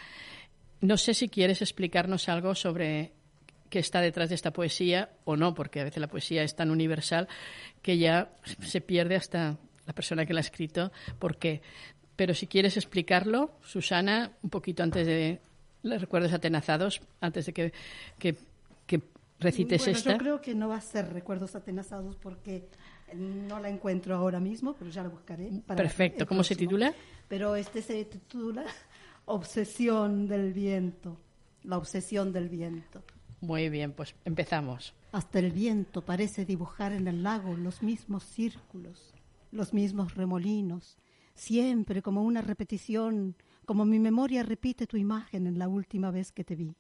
No 0.81 0.97
sé 0.97 1.13
si 1.13 1.29
quieres 1.29 1.61
explicarnos 1.61 2.27
algo 2.27 2.55
sobre 2.55 3.13
qué 3.73 3.79
está 3.79 4.01
detrás 4.01 4.29
de 4.29 4.35
esta 4.35 4.53
poesía 4.53 5.09
o 5.25 5.35
no, 5.35 5.55
porque 5.55 5.81
a 5.81 5.83
veces 5.83 5.99
la 5.99 6.05
poesía 6.07 6.43
es 6.43 6.55
tan 6.55 6.69
universal 6.69 7.27
que 7.81 7.97
ya 7.97 8.29
se 8.61 8.81
pierde 8.81 9.15
hasta 9.15 9.57
la 9.87 9.93
persona 9.93 10.27
que 10.27 10.33
la 10.35 10.41
ha 10.41 10.45
escrito. 10.45 10.91
¿Por 11.17 11.37
qué? 11.37 11.63
Pero 12.15 12.35
si 12.35 12.45
quieres 12.45 12.77
explicarlo, 12.77 13.57
Susana, 13.63 14.33
un 14.43 14.51
poquito 14.51 14.83
antes 14.83 15.07
de 15.07 15.41
los 15.81 15.99
recuerdos 15.99 16.33
atenazados, 16.33 17.01
antes 17.19 17.47
de 17.47 17.53
que, 17.53 17.73
que, 18.19 18.35
recites 19.39 19.81
bueno, 19.81 19.97
esta. 19.97 20.11
Yo 20.11 20.17
creo 20.19 20.39
que 20.39 20.53
no 20.53 20.69
va 20.69 20.75
a 20.75 20.81
ser 20.81 21.11
recuerdos 21.11 21.55
atenazados 21.55 22.15
porque 22.17 22.69
no 23.15 23.59
la 23.59 23.69
encuentro 23.69 24.15
ahora 24.15 24.39
mismo, 24.39 24.75
pero 24.77 24.91
ya 24.91 25.01
la 25.01 25.09
buscaré. 25.09 25.49
Perfecto. 25.65 26.27
¿Cómo 26.27 26.43
se 26.43 26.55
titula? 26.55 26.93
Pero 27.27 27.55
este 27.55 27.81
se 27.81 28.05
titula 28.05 28.65
Obsesión 29.25 30.27
del 30.27 30.53
viento. 30.53 31.17
La 31.63 31.79
obsesión 31.79 32.31
del 32.31 32.49
viento. 32.49 33.03
Muy 33.43 33.67
bien, 33.67 33.91
pues 33.91 34.15
empezamos. 34.23 34.93
Hasta 35.11 35.39
el 35.39 35.51
viento 35.51 36.05
parece 36.05 36.45
dibujar 36.45 36.93
en 36.93 37.09
el 37.09 37.23
lago 37.23 37.57
los 37.57 37.83
mismos 37.83 38.23
círculos, 38.23 39.13
los 39.51 39.73
mismos 39.73 40.15
remolinos, 40.15 40.97
siempre 41.35 42.01
como 42.01 42.23
una 42.23 42.41
repetición, 42.41 43.35
como 43.65 43.83
mi 43.83 43.99
memoria 43.99 44.43
repite 44.43 44.87
tu 44.87 44.95
imagen 44.95 45.45
en 45.45 45.59
la 45.59 45.67
última 45.67 46.09
vez 46.09 46.31
que 46.31 46.45
te 46.45 46.55
vi. 46.55 46.77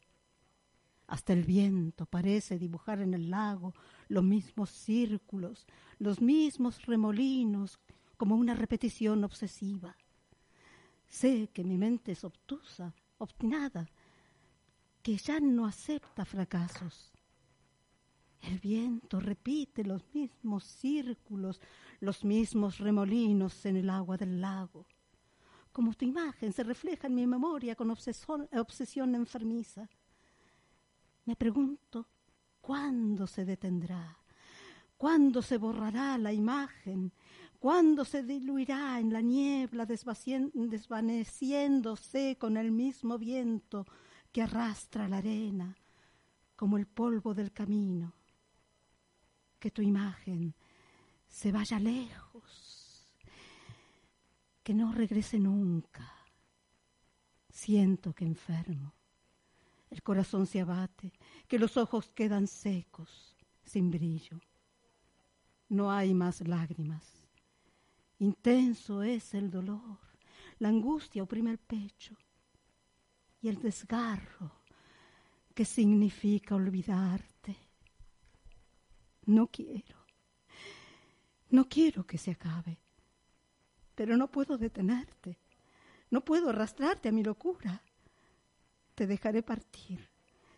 Hasta 1.05 1.33
el 1.33 1.43
viento 1.43 2.05
parece 2.05 2.57
dibujar 2.57 3.01
en 3.01 3.13
el 3.13 3.29
lago 3.29 3.73
los 4.07 4.23
mismos 4.23 4.69
círculos, 4.69 5.67
los 5.99 6.21
mismos 6.21 6.85
remolinos, 6.85 7.77
como 8.15 8.37
una 8.37 8.53
repetición 8.53 9.25
obsesiva. 9.25 9.97
Sé 11.09 11.49
que 11.51 11.65
mi 11.65 11.77
mente 11.77 12.13
es 12.13 12.23
obtusa, 12.23 12.95
obstinada, 13.17 13.89
que 15.03 15.17
ya 15.17 15.39
no 15.41 15.65
acepta 15.65 16.23
fracasos. 16.23 17.11
El 18.41 18.59
viento 18.59 19.19
repite 19.19 19.83
los 19.83 20.01
mismos 20.13 20.63
círculos, 20.63 21.59
los 21.99 22.23
mismos 22.23 22.77
remolinos 22.79 23.65
en 23.65 23.75
el 23.75 23.89
agua 23.89 24.15
del 24.17 24.39
lago. 24.39 24.85
Como 25.73 25.93
tu 25.93 26.05
imagen 26.05 26.53
se 26.53 26.63
refleja 26.63 27.07
en 27.07 27.15
mi 27.15 27.27
memoria 27.27 27.75
con 27.75 27.91
obsesión, 27.91 28.47
obsesión 28.53 29.13
enfermiza. 29.15 29.89
Me 31.25 31.35
pregunto, 31.35 32.07
¿cuándo 32.61 33.27
se 33.27 33.43
detendrá? 33.43 34.17
¿Cuándo 34.97 35.41
se 35.41 35.57
borrará 35.57 36.17
la 36.17 36.31
imagen? 36.31 37.11
¿Cuándo 37.59 38.05
se 38.05 38.23
diluirá 38.23 38.99
en 38.99 39.11
la 39.11 39.19
niebla 39.21 39.85
desvaneciéndose 39.85 42.37
con 42.39 42.55
el 42.57 42.71
mismo 42.71 43.17
viento 43.17 43.85
que 44.33 44.41
arrastra 44.41 45.07
la 45.07 45.17
arena 45.17 45.77
como 46.55 46.77
el 46.77 46.87
polvo 46.87 47.33
del 47.33 47.53
camino? 47.53 48.13
Que 49.59 49.71
tu 49.71 49.81
imagen 49.81 50.53
se 51.27 51.51
vaya 51.51 51.79
lejos, 51.79 53.15
que 54.63 54.73
no 54.73 54.91
regrese 54.91 55.39
nunca. 55.39 56.11
Siento 57.49 58.13
que 58.13 58.25
enfermo 58.25 58.93
el 59.91 60.01
corazón 60.01 60.47
se 60.47 60.59
abate, 60.59 61.13
que 61.47 61.59
los 61.59 61.77
ojos 61.77 62.11
quedan 62.15 62.47
secos, 62.47 63.35
sin 63.63 63.91
brillo. 63.91 64.39
No 65.69 65.91
hay 65.91 66.15
más 66.15 66.41
lágrimas. 66.47 67.27
Intenso 68.17 69.03
es 69.03 69.35
el 69.35 69.51
dolor, 69.51 69.99
la 70.57 70.69
angustia 70.69 71.21
oprime 71.21 71.51
el 71.51 71.59
pecho 71.59 72.17
y 73.43 73.49
el 73.49 73.61
desgarro 73.61 74.63
que 75.53 75.65
significa 75.65 76.55
olvidarte. 76.55 77.55
No 79.25 79.47
quiero, 79.47 79.97
no 81.51 81.69
quiero 81.69 82.07
que 82.07 82.17
se 82.17 82.31
acabe, 82.31 82.79
pero 83.93 84.17
no 84.17 84.31
puedo 84.31 84.57
detenerte, 84.57 85.37
no 86.09 86.25
puedo 86.25 86.49
arrastrarte 86.49 87.09
a 87.09 87.11
mi 87.11 87.23
locura 87.23 87.83
te 88.95 89.07
dejaré 89.07 89.41
partir, 89.41 90.07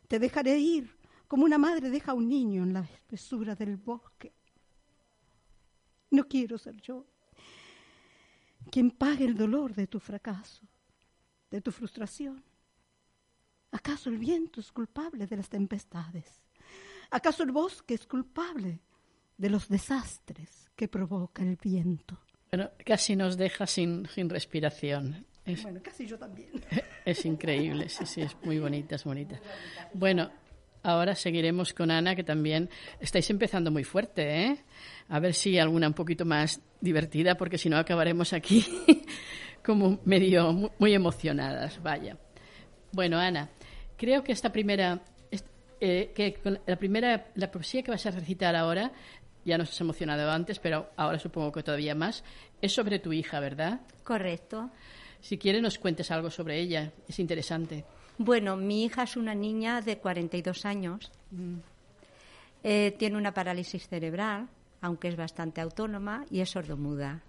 te 0.08 0.20
dejaré 0.20 0.58
ir, 0.60 0.98
como 1.28 1.46
una 1.46 1.58
madre 1.58 1.90
deja 1.90 2.12
a 2.12 2.16
un 2.16 2.28
niño 2.28 2.64
en 2.64 2.74
la 2.74 2.82
espesura 2.82 3.56
del 3.56 3.78
bosque. 3.78 4.34
No 6.12 6.28
quiero 6.28 6.58
ser 6.58 6.80
yo 6.82 7.06
quien 8.72 8.92
pague 8.92 9.26
el 9.26 9.36
dolor 9.36 9.74
de 9.74 9.88
tu 9.88 10.00
fracaso, 10.00 10.68
de 11.52 11.62
tu 11.62 11.72
frustración. 11.72 12.44
¿Acaso 13.76 14.10
el 14.10 14.18
viento 14.18 14.62
es 14.62 14.72
culpable 14.72 15.28
de 15.28 15.36
las 15.36 15.50
tempestades? 15.50 16.42
¿Acaso 17.12 17.44
el 17.44 17.52
bosque 17.52 17.96
es 17.96 18.08
culpable 18.08 18.80
de 19.38 19.50
los 19.50 19.68
desastres 19.68 20.72
que 20.78 20.88
provoca 20.88 21.44
el 21.44 21.58
viento? 21.58 22.18
Bueno, 22.50 22.72
casi 22.86 23.18
nos 23.18 23.36
deja 23.36 23.68
sin, 23.68 24.08
sin 24.08 24.30
respiración. 24.30 25.26
bueno, 25.62 25.82
casi 25.84 26.08
yo 26.08 26.18
también. 26.18 26.52
Es 27.06 27.26
increíble, 27.26 27.90
sí, 27.90 28.06
sí, 28.06 28.22
es 28.22 28.36
muy 28.44 28.60
bonita, 28.60 28.96
es 28.96 29.04
bonita. 29.04 29.40
Bueno, 29.94 30.32
ahora 30.82 31.14
seguiremos 31.14 31.74
con 31.74 31.92
Ana, 31.92 32.16
que 32.16 32.24
también 32.24 32.70
estáis 33.00 33.30
empezando 33.30 33.72
muy 33.72 33.84
fuerte, 33.84 34.46
¿eh? 34.46 34.66
A 35.10 35.20
ver 35.20 35.34
si 35.34 35.60
alguna 35.60 35.88
un 35.88 35.94
poquito 35.94 36.26
más 36.26 36.62
divertida, 36.80 37.36
porque 37.36 37.58
si 37.58 37.70
no 37.70 37.78
acabaremos 37.78 38.32
aquí 38.32 38.66
como 39.66 40.00
medio 40.06 40.72
muy 40.80 40.94
emocionadas, 40.96 41.84
vaya. 41.84 42.18
Bueno, 42.96 43.20
Ana, 43.20 43.50
creo 43.98 44.24
que 44.24 44.32
esta 44.32 44.52
primera, 44.52 45.02
eh, 45.80 46.12
que 46.16 46.40
la 46.66 46.76
primera, 46.76 47.28
la 47.36 47.52
poesía 47.52 47.84
que 47.84 47.92
vas 47.92 48.06
a 48.06 48.12
recitar 48.12 48.56
ahora, 48.56 48.92
ya 49.46 49.58
nos 49.58 49.70
has 49.70 49.82
emocionado 49.82 50.30
antes, 50.32 50.60
pero 50.60 50.90
ahora 50.98 51.20
supongo 51.20 51.52
que 51.52 51.64
todavía 51.64 51.96
más, 51.96 52.24
es 52.62 52.74
sobre 52.74 53.00
tu 53.00 53.14
hija, 53.14 53.40
¿verdad? 53.40 53.82
Correcto. 54.04 54.72
Si 55.22 55.38
quieres, 55.38 55.62
nos 55.62 55.78
cuentes 55.78 56.12
algo 56.12 56.30
sobre 56.30 56.60
ella. 56.60 56.92
Es 57.08 57.20
interesante. 57.20 57.84
Bueno, 58.18 58.56
mi 58.56 58.86
hija 58.86 59.04
es 59.04 59.18
una 59.18 59.36
niña 59.36 59.82
de 59.82 59.98
42 59.98 60.66
años. 60.66 61.12
Mm. 61.32 61.58
Eh, 62.64 62.96
tiene 62.98 63.18
una 63.18 63.34
parálisis 63.34 63.88
cerebral, 63.88 64.48
aunque 64.82 65.08
es 65.08 65.16
bastante 65.16 65.62
autónoma, 65.62 66.26
y 66.32 66.42
es 66.42 66.50
sordomuda. 66.50 67.22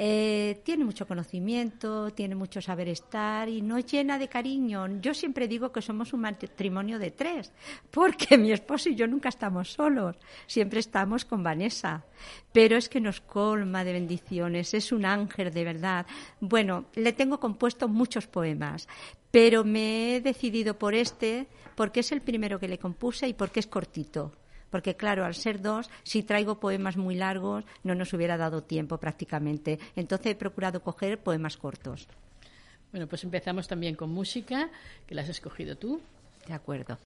Eh, 0.00 0.60
tiene 0.62 0.84
mucho 0.84 1.08
conocimiento, 1.08 2.12
tiene 2.12 2.36
mucho 2.36 2.62
saber 2.62 2.88
estar 2.88 3.48
y 3.48 3.62
no 3.62 3.80
llena 3.80 4.16
de 4.16 4.28
cariño. 4.28 4.86
Yo 5.00 5.12
siempre 5.12 5.48
digo 5.48 5.72
que 5.72 5.82
somos 5.82 6.12
un 6.12 6.20
matrimonio 6.20 7.00
de 7.00 7.10
tres, 7.10 7.52
porque 7.90 8.38
mi 8.38 8.52
esposo 8.52 8.90
y 8.90 8.94
yo 8.94 9.08
nunca 9.08 9.28
estamos 9.28 9.72
solos, 9.72 10.14
siempre 10.46 10.78
estamos 10.78 11.24
con 11.24 11.42
Vanessa. 11.42 12.04
Pero 12.52 12.76
es 12.76 12.88
que 12.88 13.00
nos 13.00 13.20
colma 13.20 13.82
de 13.82 13.92
bendiciones, 13.92 14.72
es 14.72 14.92
un 14.92 15.04
ángel 15.04 15.52
de 15.52 15.64
verdad. 15.64 16.06
Bueno, 16.38 16.84
le 16.94 17.12
tengo 17.12 17.40
compuesto 17.40 17.88
muchos 17.88 18.28
poemas, 18.28 18.86
pero 19.32 19.64
me 19.64 20.14
he 20.14 20.20
decidido 20.20 20.78
por 20.78 20.94
este 20.94 21.48
porque 21.74 22.00
es 22.00 22.12
el 22.12 22.22
primero 22.22 22.60
que 22.60 22.68
le 22.68 22.78
compuse 22.78 23.26
y 23.26 23.34
porque 23.34 23.58
es 23.58 23.66
cortito 23.66 24.32
porque 24.70 24.96
claro, 24.96 25.24
al 25.24 25.34
ser 25.34 25.60
dos, 25.60 25.90
si 26.02 26.22
traigo 26.22 26.60
poemas 26.60 26.96
muy 26.96 27.14
largos, 27.14 27.64
no 27.82 27.94
nos 27.94 28.12
hubiera 28.12 28.36
dado 28.36 28.62
tiempo 28.62 28.98
prácticamente. 28.98 29.78
Entonces 29.96 30.32
he 30.32 30.34
procurado 30.34 30.82
coger 30.82 31.18
poemas 31.18 31.56
cortos. 31.56 32.06
Bueno, 32.92 33.06
pues 33.06 33.24
empezamos 33.24 33.68
también 33.68 33.94
con 33.94 34.10
música, 34.10 34.70
que 35.06 35.14
la 35.14 35.22
has 35.22 35.28
escogido 35.28 35.76
tú. 35.76 36.00
De 36.46 36.54
acuerdo. 36.54 36.98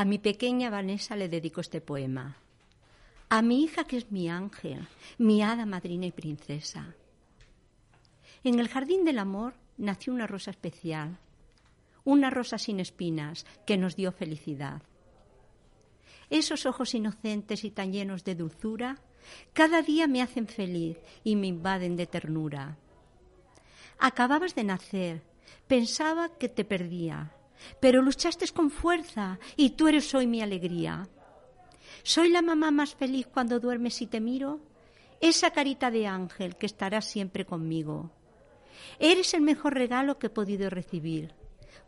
A 0.00 0.06
mi 0.06 0.18
pequeña 0.18 0.70
Vanessa 0.70 1.14
le 1.14 1.28
dedico 1.28 1.60
este 1.60 1.82
poema. 1.82 2.38
A 3.28 3.42
mi 3.42 3.62
hija 3.62 3.84
que 3.84 3.98
es 3.98 4.10
mi 4.10 4.30
ángel, 4.30 4.88
mi 5.18 5.42
hada 5.42 5.66
madrina 5.66 6.06
y 6.06 6.10
princesa. 6.10 6.94
En 8.42 8.58
el 8.60 8.68
jardín 8.68 9.04
del 9.04 9.18
amor 9.18 9.52
nació 9.76 10.14
una 10.14 10.26
rosa 10.26 10.52
especial, 10.52 11.18
una 12.02 12.30
rosa 12.30 12.56
sin 12.56 12.80
espinas 12.80 13.44
que 13.66 13.76
nos 13.76 13.94
dio 13.94 14.10
felicidad. 14.10 14.80
Esos 16.30 16.64
ojos 16.64 16.94
inocentes 16.94 17.62
y 17.64 17.70
tan 17.70 17.92
llenos 17.92 18.24
de 18.24 18.36
dulzura 18.36 18.96
cada 19.52 19.82
día 19.82 20.06
me 20.06 20.22
hacen 20.22 20.46
feliz 20.46 20.96
y 21.24 21.36
me 21.36 21.48
invaden 21.48 21.96
de 21.96 22.06
ternura. 22.06 22.78
Acababas 23.98 24.54
de 24.54 24.64
nacer, 24.64 25.22
pensaba 25.68 26.38
que 26.38 26.48
te 26.48 26.64
perdía, 26.64 27.34
pero 27.80 28.02
luchaste 28.02 28.46
con 28.48 28.70
fuerza 28.70 29.38
y 29.56 29.70
tú 29.70 29.88
eres 29.88 30.14
hoy 30.14 30.26
mi 30.26 30.42
alegría. 30.42 31.08
Soy 32.02 32.30
la 32.30 32.42
mamá 32.42 32.70
más 32.70 32.94
feliz 32.94 33.26
cuando 33.26 33.60
duermes 33.60 34.00
y 34.02 34.06
te 34.06 34.20
miro, 34.20 34.60
esa 35.20 35.50
carita 35.50 35.90
de 35.90 36.06
ángel 36.06 36.56
que 36.56 36.66
estará 36.66 37.02
siempre 37.02 37.44
conmigo. 37.44 38.10
Eres 38.98 39.34
el 39.34 39.42
mejor 39.42 39.74
regalo 39.74 40.18
que 40.18 40.28
he 40.28 40.30
podido 40.30 40.70
recibir, 40.70 41.34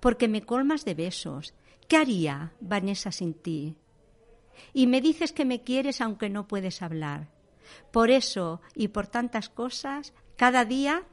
porque 0.01 0.29
me 0.29 0.43
colmas 0.43 0.85
de 0.85 0.95
besos. 0.95 1.55
¿Qué 1.89 1.97
haría, 1.97 2.53
Vanessa, 2.61 3.11
sin 3.11 3.35
ti? 3.35 3.77
Y 4.73 4.87
me 4.87 5.01
dices 5.01 5.33
que 5.33 5.45
me 5.45 5.63
quieres 5.63 6.01
aunque 6.01 6.29
no 6.29 6.47
puedes 6.47 6.83
hablar. 6.83 7.31
Por 7.91 8.11
eso 8.11 8.61
y 8.75 8.89
por 8.89 9.07
tantas 9.07 9.49
cosas, 9.49 10.13
cada 10.37 10.65
día 10.65 11.05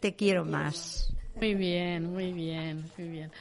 te 0.00 0.16
quiero 0.16 0.44
más. 0.44 1.12
Muy 1.40 1.54
bien, 1.54 2.12
muy 2.12 2.32
bien, 2.32 2.90
muy 2.96 3.08
bien. 3.08 3.32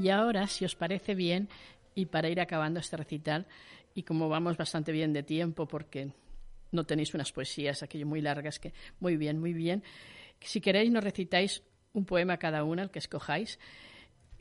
Y 0.00 0.08
ahora, 0.08 0.46
si 0.46 0.64
os 0.64 0.74
parece 0.74 1.14
bien, 1.14 1.48
y 1.94 2.06
para 2.06 2.30
ir 2.30 2.40
acabando 2.40 2.80
este 2.80 2.96
recital, 2.96 3.46
y 3.94 4.02
como 4.02 4.28
vamos 4.28 4.56
bastante 4.56 4.92
bien 4.92 5.12
de 5.12 5.22
tiempo, 5.22 5.66
porque 5.68 6.10
no 6.72 6.84
tenéis 6.84 7.12
unas 7.12 7.32
poesías 7.32 7.82
aquello 7.82 8.06
muy 8.06 8.22
largas, 8.22 8.58
que 8.58 8.72
muy 8.98 9.16
bien, 9.16 9.38
muy 9.38 9.52
bien, 9.52 9.82
si 10.40 10.60
queréis 10.60 10.90
nos 10.90 11.04
recitáis 11.04 11.62
un 11.92 12.06
poema 12.06 12.38
cada 12.38 12.64
una, 12.64 12.82
el 12.82 12.90
que 12.90 12.98
escojáis. 12.98 13.58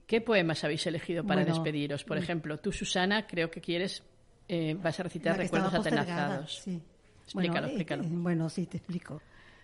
¿Qué 0.08 0.22
poemas 0.22 0.64
habéis 0.64 0.88
elegido 0.88 1.24
para 1.26 1.44
despediros? 1.44 2.04
Por 2.04 2.18
ejemplo, 2.18 2.58
tú, 2.58 2.72
Susana, 2.72 3.28
creo 3.28 3.52
que 3.52 3.62
quieres, 3.62 4.04
eh, 4.48 4.76
vas 4.82 5.00
a 5.00 5.04
recitar 5.04 5.38
Recuerdos 5.38 5.74
Atenazados. 5.74 6.62
Sí. 6.64 6.82
Explícalo, 7.26 7.52
bueno, 7.52 7.68
eh, 7.68 7.70
explícalo. 7.70 8.04
Eh, 8.04 8.08
bueno, 8.10 8.50
sí, 8.50 8.66
te 8.66 8.78
explico. 8.78 9.22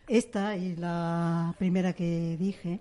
Esta 0.08 0.56
y 0.56 0.76
la 0.76 1.56
primera 1.58 1.94
que 1.94 2.38
dije 2.38 2.80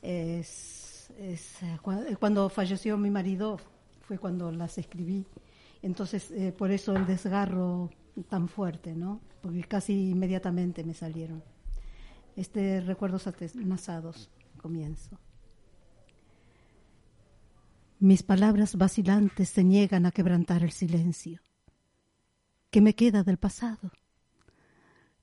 es 0.00 0.85
eh, 1.18 1.38
eh, 1.62 2.16
cuando 2.18 2.48
falleció 2.48 2.96
mi 2.96 3.10
marido 3.10 3.58
fue 4.02 4.18
cuando 4.18 4.50
las 4.50 4.78
escribí. 4.78 5.26
Entonces, 5.82 6.30
eh, 6.30 6.52
por 6.52 6.70
eso 6.70 6.94
el 6.94 7.06
desgarro 7.06 7.90
tan 8.28 8.48
fuerte, 8.48 8.94
¿no? 8.94 9.20
Porque 9.42 9.64
casi 9.64 10.10
inmediatamente 10.10 10.84
me 10.84 10.94
salieron. 10.94 11.42
Este 12.34 12.80
Recuerdos 12.80 13.26
Atenazados, 13.26 14.30
comienzo. 14.56 15.18
Mis 17.98 18.22
palabras 18.22 18.76
vacilantes 18.76 19.48
se 19.48 19.64
niegan 19.64 20.06
a 20.06 20.10
quebrantar 20.10 20.62
el 20.62 20.72
silencio. 20.72 21.40
¿Qué 22.70 22.80
me 22.80 22.94
queda 22.94 23.22
del 23.22 23.38
pasado? 23.38 23.90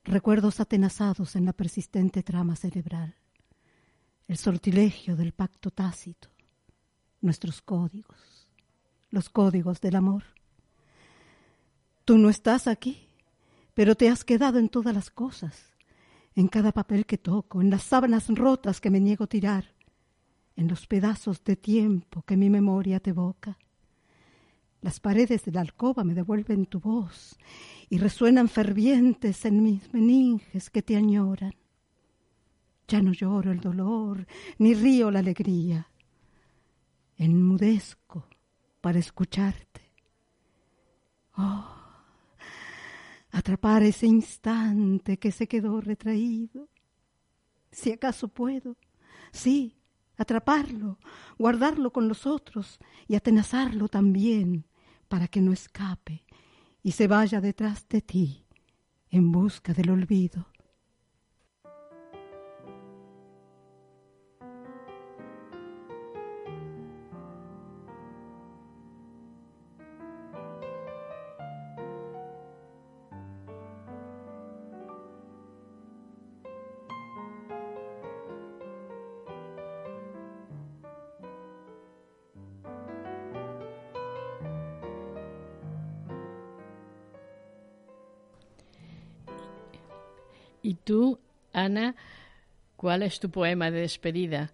Recuerdos 0.04 0.60
atenazados 0.60 1.36
en 1.36 1.46
la 1.46 1.54
persistente 1.54 2.24
trama 2.24 2.56
cerebral 2.56 3.16
el 4.28 4.38
sortilegio 4.38 5.16
del 5.16 5.34
pacto 5.34 5.72
tácito, 5.72 6.30
nuestros 7.22 7.62
códigos, 7.62 8.48
los 9.10 9.30
códigos 9.30 9.82
del 9.82 9.96
amor. 9.96 10.24
Tú 12.06 12.18
no 12.18 12.30
estás 12.30 12.68
aquí, 12.68 13.08
pero 13.74 13.96
te 13.96 14.10
has 14.10 14.24
quedado 14.24 14.60
en 14.60 14.70
todas 14.70 14.94
las 14.94 15.10
cosas, 15.10 15.74
en 16.36 16.48
cada 16.48 16.72
papel 16.72 17.06
que 17.06 17.18
toco, 17.18 17.62
en 17.62 17.70
las 17.70 17.84
sábanas 17.84 18.28
rotas 18.30 18.82
que 18.82 18.90
me 18.90 19.00
niego 19.00 19.26
a 19.26 19.28
tirar, 19.28 19.74
en 20.56 20.68
los 20.68 20.88
pedazos 20.88 21.44
de 21.44 21.56
tiempo 21.56 22.22
que 22.24 22.38
mi 22.38 22.50
memoria 22.50 23.00
te 23.00 23.12
evoca. 23.12 23.58
Las 24.82 25.00
paredes 25.00 25.46
de 25.46 25.52
la 25.52 25.62
alcoba 25.62 26.04
me 26.04 26.14
devuelven 26.14 26.66
tu 26.66 26.80
voz 26.80 27.38
y 27.90 27.98
resuenan 27.98 28.50
fervientes 28.50 29.46
en 29.46 29.64
mis 29.64 29.94
meninges 29.94 30.70
que 30.70 30.82
te 30.82 30.98
añoran. 30.98 31.54
Ya 32.88 33.02
no 33.02 33.14
lloro 33.14 33.52
el 33.52 33.60
dolor, 33.60 34.28
ni 34.58 34.74
río 34.74 35.10
la 35.12 35.20
alegría. 35.20 35.88
Enmudezco 37.18 38.28
para 38.82 39.00
escucharte. 39.00 39.82
Oh, 41.36 41.74
atrapar 43.32 43.84
ese 43.84 44.06
instante 44.06 45.18
que 45.18 45.32
se 45.32 45.48
quedó 45.48 45.82
retraído. 45.82 46.70
Si 47.72 47.92
acaso 47.92 48.28
puedo, 48.28 48.78
sí, 49.32 49.78
atraparlo, 50.18 51.00
guardarlo 51.40 51.92
con 51.92 52.08
los 52.08 52.28
otros 52.28 52.80
y 53.08 53.16
atenazarlo 53.16 53.88
también 53.88 54.66
para 55.08 55.28
que 55.28 55.42
no 55.42 55.52
escape 55.52 56.26
y 56.84 56.92
se 56.92 57.08
vaya 57.08 57.42
detrás 57.42 57.88
de 57.88 58.02
ti 58.02 58.46
en 59.10 59.32
busca 59.32 59.74
del 59.74 59.90
olvido. 59.90 60.53
Y 90.64 90.76
tú, 90.76 91.20
Ana, 91.52 91.96
¿cuál 92.78 93.04
es 93.04 93.20
tu 93.20 93.30
poema 93.30 93.70
de 93.70 93.82
despedida? 93.82 94.52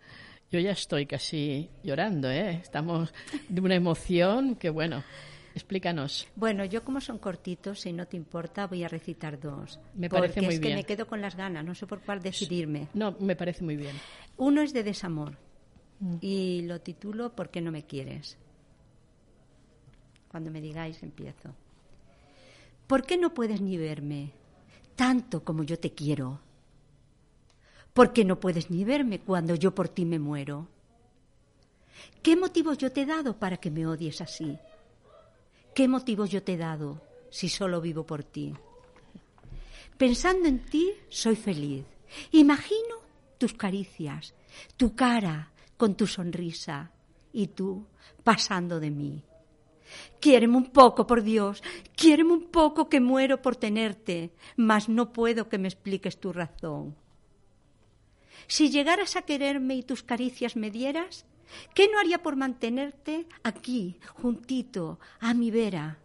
Yo 0.51 0.59
ya 0.59 0.71
estoy 0.71 1.05
casi 1.05 1.69
llorando, 1.83 2.29
¿eh? 2.29 2.59
Estamos 2.61 3.13
de 3.47 3.61
una 3.61 3.75
emoción 3.75 4.55
que, 4.55 4.71
bueno, 4.71 5.03
explícanos. 5.53 6.27
Bueno, 6.35 6.65
yo 6.65 6.83
como 6.83 6.99
son 6.99 7.19
cortitos, 7.19 7.81
si 7.81 7.93
no 7.93 8.07
te 8.07 8.17
importa, 8.17 8.65
voy 8.65 8.83
a 8.83 8.87
recitar 8.87 9.39
dos. 9.39 9.79
Me 9.93 10.09
parece 10.09 10.41
muy 10.41 10.55
es 10.55 10.59
bien. 10.59 10.73
que 10.73 10.77
me 10.77 10.83
quedo 10.83 11.05
con 11.05 11.21
las 11.21 11.35
ganas, 11.35 11.63
no 11.63 11.75
sé 11.75 11.85
por 11.85 12.01
cuál 12.01 12.21
decidirme. 12.21 12.87
No, 12.95 13.15
me 13.19 13.35
parece 13.35 13.63
muy 13.63 13.77
bien. 13.77 13.95
Uno 14.37 14.63
es 14.63 14.73
de 14.73 14.83
desamor 14.83 15.37
mm. 15.99 16.15
y 16.21 16.63
lo 16.63 16.81
titulo 16.81 17.35
¿Por 17.35 17.51
qué 17.51 17.61
no 17.61 17.71
me 17.71 17.83
quieres? 17.83 18.39
Cuando 20.27 20.49
me 20.49 20.59
digáis, 20.59 21.03
empiezo. 21.03 21.53
¿Por 22.87 23.03
qué 23.03 23.17
no 23.17 23.35
puedes 23.35 23.61
ni 23.61 23.77
verme? 23.77 24.38
Tanto 24.99 25.45
como 25.45 25.63
yo 25.63 25.79
te 25.79 25.93
quiero. 25.93 26.41
¿Por 27.93 28.11
qué 28.11 28.25
no 28.25 28.37
puedes 28.37 28.69
ni 28.69 28.83
verme 28.83 29.21
cuando 29.21 29.55
yo 29.55 29.73
por 29.73 29.87
ti 29.87 30.03
me 30.03 30.19
muero? 30.19 30.67
¿Qué 32.21 32.35
motivos 32.35 32.77
yo 32.77 32.91
te 32.91 33.03
he 33.03 33.05
dado 33.05 33.39
para 33.39 33.55
que 33.55 33.71
me 33.71 33.87
odies 33.87 34.19
así? 34.19 34.57
¿Qué 35.73 35.87
motivos 35.87 36.29
yo 36.29 36.43
te 36.43 36.55
he 36.55 36.57
dado 36.57 37.01
si 37.29 37.47
solo 37.47 37.79
vivo 37.79 38.05
por 38.05 38.25
ti? 38.25 38.53
Pensando 39.97 40.49
en 40.49 40.65
ti, 40.65 40.91
soy 41.07 41.37
feliz. 41.37 41.85
Imagino 42.31 42.95
tus 43.37 43.53
caricias, 43.53 44.33
tu 44.75 44.95
cara 44.95 45.49
con 45.77 45.95
tu 45.95 46.07
sonrisa 46.07 46.91
y 47.31 47.47
tú 47.47 47.85
pasando 48.21 48.81
de 48.81 48.91
mí. 48.91 49.23
Quiéreme 50.19 50.57
un 50.57 50.71
poco, 50.71 51.07
por 51.07 51.23
Dios, 51.23 51.63
quiéreme 51.99 52.31
un 52.31 52.45
poco 52.47 52.87
que 52.87 53.01
muero 53.01 53.41
por 53.41 53.57
tenerte, 53.57 54.31
mas 54.55 54.87
no 54.87 55.11
puedo 55.11 55.49
que 55.49 55.57
me 55.57 55.67
expliques 55.67 56.17
tu 56.17 56.31
razón. 56.31 56.95
Si 58.47 58.69
llegaras 58.69 59.17
a 59.17 59.23
quererme 59.23 59.75
y 59.75 59.83
tus 59.83 60.01
caricias 60.01 60.55
me 60.55 60.71
dieras, 60.71 61.25
¿qué 61.75 61.89
no 61.91 61.99
haría 61.99 62.23
por 62.23 62.37
mantenerte 62.37 63.27
aquí, 63.43 63.99
juntito, 64.15 64.99
a 65.19 65.33
mi 65.33 65.51
vera? 65.51 65.99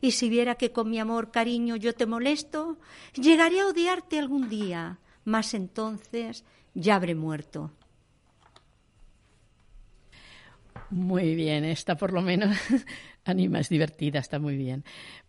Y 0.00 0.12
si 0.12 0.30
viera 0.30 0.54
que 0.54 0.72
con 0.72 0.88
mi 0.88 0.98
amor, 0.98 1.30
cariño, 1.30 1.76
yo 1.76 1.94
te 1.94 2.06
molesto, 2.06 2.78
llegaré 3.14 3.60
a 3.60 3.66
odiarte 3.66 4.18
algún 4.18 4.48
día, 4.48 4.98
mas 5.24 5.52
entonces 5.52 6.44
ya 6.72 6.96
habré 6.96 7.14
muerto. 7.14 7.70
Muy 10.90 11.34
bien, 11.34 11.66
esta 11.66 11.98
por 11.98 12.14
lo 12.14 12.22
menos 12.22 12.56
anima, 13.28 13.60
es 13.60 13.68
divertida, 13.68 14.18
está 14.18 14.38
muy 14.38 14.56
bien. 14.56 14.84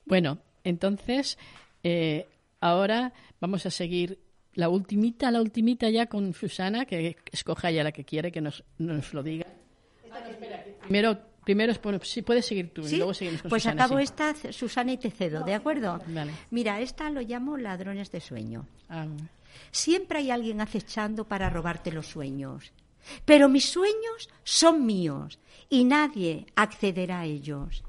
Bueno, 0.06 0.40
entonces, 0.64 1.38
eh, 1.84 2.28
ahora 2.60 3.14
vamos 3.40 3.66
a 3.66 3.72
seguir 3.72 4.20
la 4.54 4.70
ultimita, 4.70 5.32
la 5.32 5.42
ultimita 5.42 5.90
ya 5.90 6.08
con 6.08 6.34
Susana, 6.34 6.86
que 6.86 7.18
escoja 7.32 7.72
ya 7.72 7.84
la 7.84 7.92
que 7.92 8.04
quiere, 8.04 8.32
que 8.32 8.42
nos, 8.42 8.64
nos 8.78 9.14
lo 9.14 9.24
diga. 9.24 9.46
primero, 10.82 11.20
primero 11.44 11.74
si 12.04 12.22
puedes 12.22 12.46
seguir 12.46 12.74
tú 12.74 12.86
y 12.88 12.98
luego 12.98 13.14
seguimos 13.14 13.42
con 13.42 13.50
pues 13.50 13.64
Susana. 13.64 13.84
acabo 13.84 13.98
sí. 14.00 14.04
esta, 14.04 14.34
Susana, 14.52 14.92
y 14.94 14.98
te 14.98 15.12
cedo, 15.12 15.44
¿de 15.44 15.54
acuerdo? 15.54 16.02
Vale. 16.08 16.32
Mira, 16.52 16.82
esta 16.82 17.10
lo 17.10 17.22
llamo 17.22 17.58
ladrones 17.58 18.12
de 18.12 18.20
sueño. 18.20 18.68
Ah, 18.90 19.08
Siempre 19.72 20.20
hay 20.20 20.32
alguien 20.32 20.62
acechando 20.62 21.26
para 21.26 21.50
robarte 21.50 21.92
los 21.92 22.08
sueños. 22.08 22.72
Pero 23.26 23.50
mis 23.50 23.66
sueños 23.66 24.30
son 24.44 24.86
míos 24.86 25.40
y 25.70 25.84
nadie 25.84 26.46
accederá 26.56 27.22
a 27.22 27.26
ellos. 27.26 27.84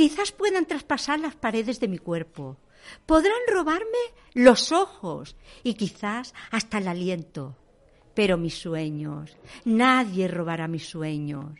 Quizás 0.00 0.32
puedan 0.32 0.64
traspasar 0.64 1.20
las 1.20 1.36
paredes 1.36 1.78
de 1.78 1.86
mi 1.86 1.98
cuerpo. 1.98 2.56
Podrán 3.04 3.42
robarme 3.52 3.98
los 4.32 4.72
ojos 4.72 5.36
y 5.62 5.74
quizás 5.74 6.32
hasta 6.50 6.78
el 6.78 6.88
aliento. 6.88 7.54
Pero 8.14 8.38
mis 8.38 8.54
sueños, 8.54 9.36
nadie 9.66 10.26
robará 10.26 10.68
mis 10.68 10.88
sueños. 10.88 11.52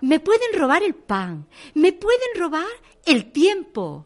Me 0.00 0.18
pueden 0.18 0.58
robar 0.58 0.82
el 0.82 0.96
pan, 0.96 1.46
me 1.74 1.92
pueden 1.92 2.30
robar 2.36 2.66
el 3.06 3.30
tiempo, 3.30 4.04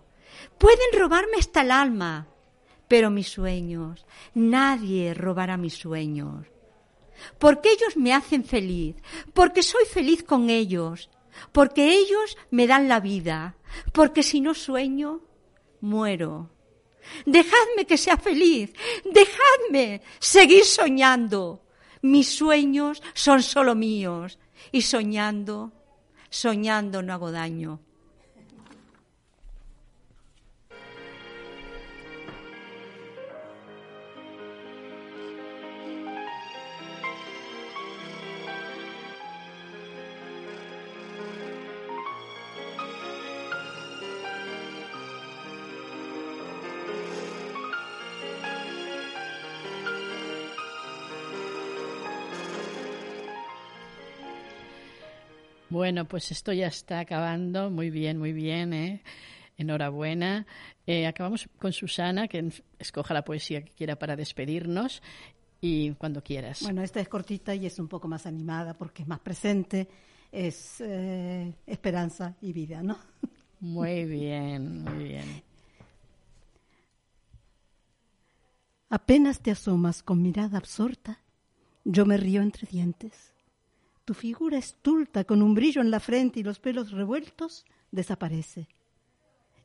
pueden 0.58 0.92
robarme 0.92 1.38
hasta 1.38 1.62
el 1.62 1.70
alma, 1.70 2.28
pero 2.86 3.08
mis 3.08 3.30
sueños, 3.30 4.04
nadie 4.34 5.14
robará 5.14 5.56
mis 5.56 5.72
sueños. 5.72 6.46
Porque 7.38 7.70
ellos 7.70 7.96
me 7.96 8.12
hacen 8.12 8.44
feliz, 8.44 8.96
porque 9.32 9.62
soy 9.62 9.86
feliz 9.86 10.22
con 10.22 10.50
ellos, 10.50 11.08
porque 11.52 11.92
ellos 11.92 12.36
me 12.50 12.66
dan 12.66 12.88
la 12.88 13.00
vida, 13.00 13.56
porque 13.92 14.22
si 14.22 14.40
no 14.40 14.54
sueño, 14.54 15.20
muero. 15.80 16.50
Dejadme 17.24 17.86
que 17.86 17.96
sea 17.96 18.16
feliz, 18.16 18.72
dejadme 19.04 20.02
seguir 20.18 20.64
soñando. 20.64 21.64
Mis 22.02 22.28
sueños 22.28 23.02
son 23.14 23.42
solo 23.42 23.74
míos 23.74 24.38
y 24.70 24.82
soñando, 24.82 25.72
soñando 26.30 27.02
no 27.02 27.12
hago 27.12 27.32
daño. 27.32 27.80
Bueno, 55.78 56.08
pues 56.08 56.32
esto 56.32 56.52
ya 56.52 56.66
está 56.66 56.98
acabando. 56.98 57.70
Muy 57.70 57.88
bien, 57.88 58.18
muy 58.18 58.32
bien. 58.32 58.72
¿eh? 58.72 59.00
Enhorabuena. 59.56 60.44
Eh, 60.88 61.06
acabamos 61.06 61.48
con 61.56 61.72
Susana, 61.72 62.26
que 62.26 62.50
escoja 62.80 63.14
la 63.14 63.22
poesía 63.24 63.62
que 63.62 63.70
quiera 63.70 63.96
para 63.96 64.16
despedirnos 64.16 65.00
y 65.60 65.92
cuando 65.92 66.20
quieras. 66.20 66.62
Bueno, 66.62 66.82
esta 66.82 66.98
es 66.98 67.08
cortita 67.08 67.54
y 67.54 67.64
es 67.66 67.78
un 67.78 67.86
poco 67.86 68.08
más 68.08 68.26
animada 68.26 68.74
porque 68.74 69.02
es 69.02 69.08
más 69.08 69.20
presente, 69.20 69.86
es 70.32 70.80
eh, 70.80 71.54
esperanza 71.64 72.34
y 72.40 72.52
vida, 72.52 72.82
¿no? 72.82 72.98
Muy 73.60 74.04
bien, 74.04 74.82
muy 74.82 75.04
bien. 75.04 75.42
Apenas 78.88 79.38
te 79.38 79.52
asomas 79.52 80.02
con 80.02 80.20
mirada 80.22 80.58
absorta, 80.58 81.20
yo 81.84 82.04
me 82.04 82.16
río 82.16 82.42
entre 82.42 82.66
dientes. 82.66 83.37
Tu 84.08 84.14
figura 84.14 84.56
estulta, 84.56 85.24
con 85.24 85.42
un 85.42 85.52
brillo 85.52 85.82
en 85.82 85.90
la 85.90 86.00
frente 86.00 86.40
y 86.40 86.42
los 86.42 86.60
pelos 86.60 86.92
revueltos, 86.92 87.66
desaparece. 87.90 88.66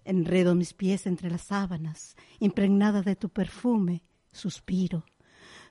Enredo 0.04 0.54
mis 0.54 0.74
pies 0.74 1.08
entre 1.08 1.32
las 1.32 1.44
sábanas, 1.44 2.18
impregnada 2.42 3.02
de 3.02 3.16
tu 3.16 3.30
perfume, 3.30 4.04
suspiro. 4.34 5.06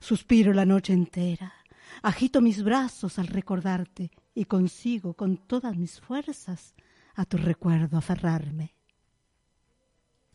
Suspiro 0.01 0.55
la 0.55 0.65
noche 0.65 0.95
entera. 0.95 1.53
Agito 2.01 2.41
mis 2.41 2.63
brazos 2.63 3.19
al 3.19 3.27
recordarte 3.27 4.11
y 4.35 4.47
consigo 4.47 5.13
con 5.13 5.37
todas 5.37 5.77
mis 5.77 6.01
fuerzas 6.01 6.75
a 7.15 7.27
tu 7.27 7.37
recuerdo 7.37 7.99
aferrarme. 7.99 8.75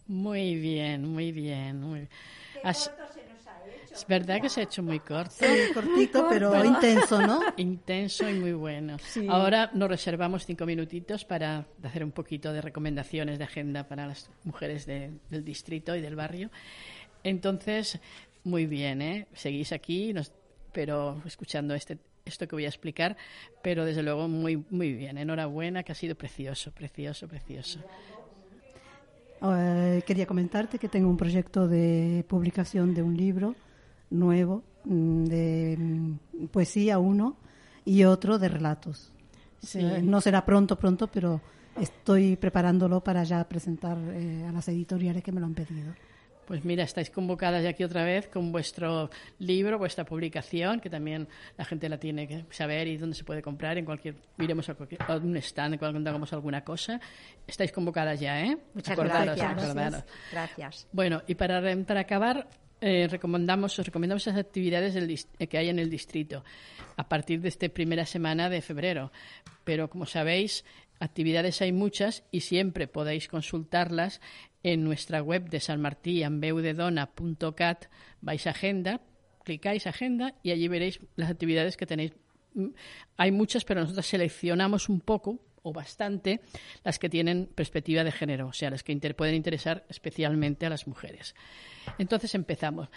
Muy 0.06 0.58
bien, 0.58 1.12
muy 1.12 1.32
bien. 1.32 1.82
Muy... 1.82 2.08
Has... 2.64 2.92
Es 3.98 4.06
verdad 4.08 4.40
que 4.42 4.48
se 4.50 4.60
ha 4.62 4.64
hecho 4.64 4.84
muy 4.84 5.00
corto. 5.00 5.34
Sí, 5.40 5.46
cortito, 5.74 6.28
pero 6.30 6.64
intenso, 6.64 7.20
¿no? 7.26 7.42
Intenso 7.58 8.30
y 8.30 8.34
muy 8.36 8.54
bueno. 8.54 8.98
Sí. 9.00 9.26
Ahora 9.30 9.72
nos 9.74 9.90
reservamos 9.90 10.46
cinco 10.46 10.66
minutitos 10.68 11.26
para 11.26 11.66
hacer 11.84 12.04
un 12.04 12.12
poquito 12.12 12.54
de 12.54 12.62
recomendaciones 12.62 13.40
de 13.40 13.46
agenda 13.46 13.88
para 13.88 14.06
las 14.08 14.30
mujeres 14.44 14.86
de- 14.86 15.12
del 15.32 15.44
distrito 15.44 15.96
y 15.96 16.02
del 16.02 16.16
barrio. 16.16 16.52
Entonces, 17.24 18.00
muy 18.44 18.68
bien, 18.68 19.02
¿eh? 19.02 19.28
Seguís 19.34 19.72
aquí, 19.72 20.14
nos- 20.14 20.32
pero 20.74 21.20
escuchando 21.26 21.74
este, 21.74 21.98
esto 22.24 22.48
que 22.48 22.56
voy 22.56 22.66
a 22.66 22.70
explicar, 22.70 23.18
pero 23.64 23.84
desde 23.84 24.04
luego 24.04 24.28
muy, 24.28 24.64
muy 24.70 24.94
bien. 24.94 25.18
Enhorabuena, 25.18 25.82
que 25.82 25.92
ha 25.92 25.96
sido 25.96 26.14
precioso, 26.16 26.72
precioso, 26.72 27.28
precioso. 27.28 27.80
Eh, 29.42 30.02
quería 30.06 30.26
comentarte 30.26 30.80
que 30.80 30.88
tengo 30.88 31.10
un 31.10 31.18
proyecto 31.18 31.68
de 31.68 32.26
publicación 32.28 32.94
de 32.94 33.04
un 33.04 33.16
libro 33.18 33.56
nuevo 34.10 34.64
mm, 34.86 35.24
de 35.26 35.76
mm, 35.78 36.46
poesía 36.48 37.00
uno 37.00 37.38
y 37.86 38.04
otro 38.04 38.38
de 38.38 38.50
relatos. 38.50 39.12
Sí. 39.62 39.80
No 40.04 40.22
será 40.22 40.46
pronto, 40.46 40.78
pronto, 40.78 41.08
pero 41.08 41.42
estoy 41.80 42.36
preparándolo 42.36 43.04
para 43.04 43.24
ya 43.24 43.44
presentar 43.48 43.98
eh, 44.14 44.46
a 44.48 44.52
las 44.52 44.68
editoriales 44.68 45.24
que 45.24 45.32
me 45.32 45.40
lo 45.40 45.46
han 45.46 45.54
pedido. 45.54 45.94
Pues 46.48 46.64
mira, 46.64 46.86
estáis 46.86 47.10
convocadas 47.10 47.62
ya 47.62 47.72
aquí 47.72 47.84
otra 47.84 48.06
vez 48.06 48.30
con 48.30 48.54
vuestro 48.54 49.10
libro, 49.40 49.78
vuestra 49.78 50.06
publicación, 50.06 50.80
que 50.80 50.90
también 50.90 51.28
la 51.58 51.66
gente 51.66 51.90
la 51.90 51.98
tiene 52.00 52.26
que 52.26 52.46
saber 52.52 52.88
y 52.88 52.96
dónde 52.96 53.18
se 53.18 53.26
puede 53.26 53.42
comprar. 53.42 53.78
En 53.78 53.84
cualquier, 53.84 54.16
iremos 54.38 54.70
a, 54.70 54.76
cualquier, 54.76 55.02
a 55.06 55.18
un 55.18 55.36
stand 55.36 55.78
cuando 55.78 56.10
hagamos 56.10 56.32
alguna 56.32 56.64
cosa. 56.64 57.02
Estáis 57.46 57.74
convocadas 57.74 58.22
ya, 58.22 58.42
¿eh? 58.42 58.58
Muchas 58.74 58.94
Acordaros, 58.94 59.36
gracias. 59.36 59.64
acordaros. 59.64 60.04
Gracias. 60.32 60.88
Bueno, 60.94 61.22
y 61.28 61.36
para, 61.36 61.62
para 61.86 62.00
acabar, 62.00 62.48
eh, 62.82 63.08
recomendamos, 63.10 63.78
os 63.80 63.86
recomendamos 63.86 64.28
esas 64.28 64.40
actividades 64.40 64.94
del 64.94 65.10
eh, 65.10 65.48
que 65.48 65.58
hay 65.58 65.70
en 65.70 65.80
el 65.80 65.90
distrito 65.90 66.44
a 66.96 67.08
partir 67.10 67.42
de 67.42 67.50
esta 67.50 67.70
primera 67.70 68.06
semana 68.06 68.50
de 68.50 68.62
febrero. 68.62 69.12
Pero 69.64 69.90
como 69.90 70.06
sabéis, 70.06 70.64
actividades 71.00 71.62
hay 71.62 71.72
muchas 71.72 72.24
y 72.32 72.42
siempre 72.42 72.88
podéis 72.88 73.28
consultarlas 73.28 74.22
en 74.64 74.84
nuestra 74.84 75.22
web 75.22 75.50
de 75.50 75.60
San 75.60 75.82
Martí, 75.82 76.24
ambeudedona.cat, 76.24 77.86
vais 78.22 78.48
a 78.48 78.52
agenda, 78.52 79.02
clicáis 79.44 79.88
agenda 79.88 80.36
y 80.44 80.52
allí 80.52 80.68
veréis 80.68 81.00
las 81.16 81.30
actividades 81.30 81.78
que 81.78 81.86
tenéis. 81.86 82.14
Mm, 82.54 82.70
Hay 83.18 83.32
muchas, 83.32 83.64
pero 83.64 83.82
nosotros 83.82 84.06
seleccionamos 84.06 84.90
un 84.90 85.00
poco 85.02 85.40
o 85.68 85.74
bastante 85.74 86.40
las 86.84 86.98
que 87.00 87.10
tienen 87.10 87.48
perspectiva 87.54 88.04
de 88.04 88.12
género, 88.12 88.48
o 88.48 88.54
sea, 88.54 88.70
las 88.70 88.84
que 88.84 88.96
pueden 89.14 89.36
interesar 89.36 89.86
especialmente 89.90 90.66
a 90.66 90.70
las 90.70 90.88
mujeres. 90.88 91.36
Entonces 91.98 92.34
empezamos. 92.36 92.90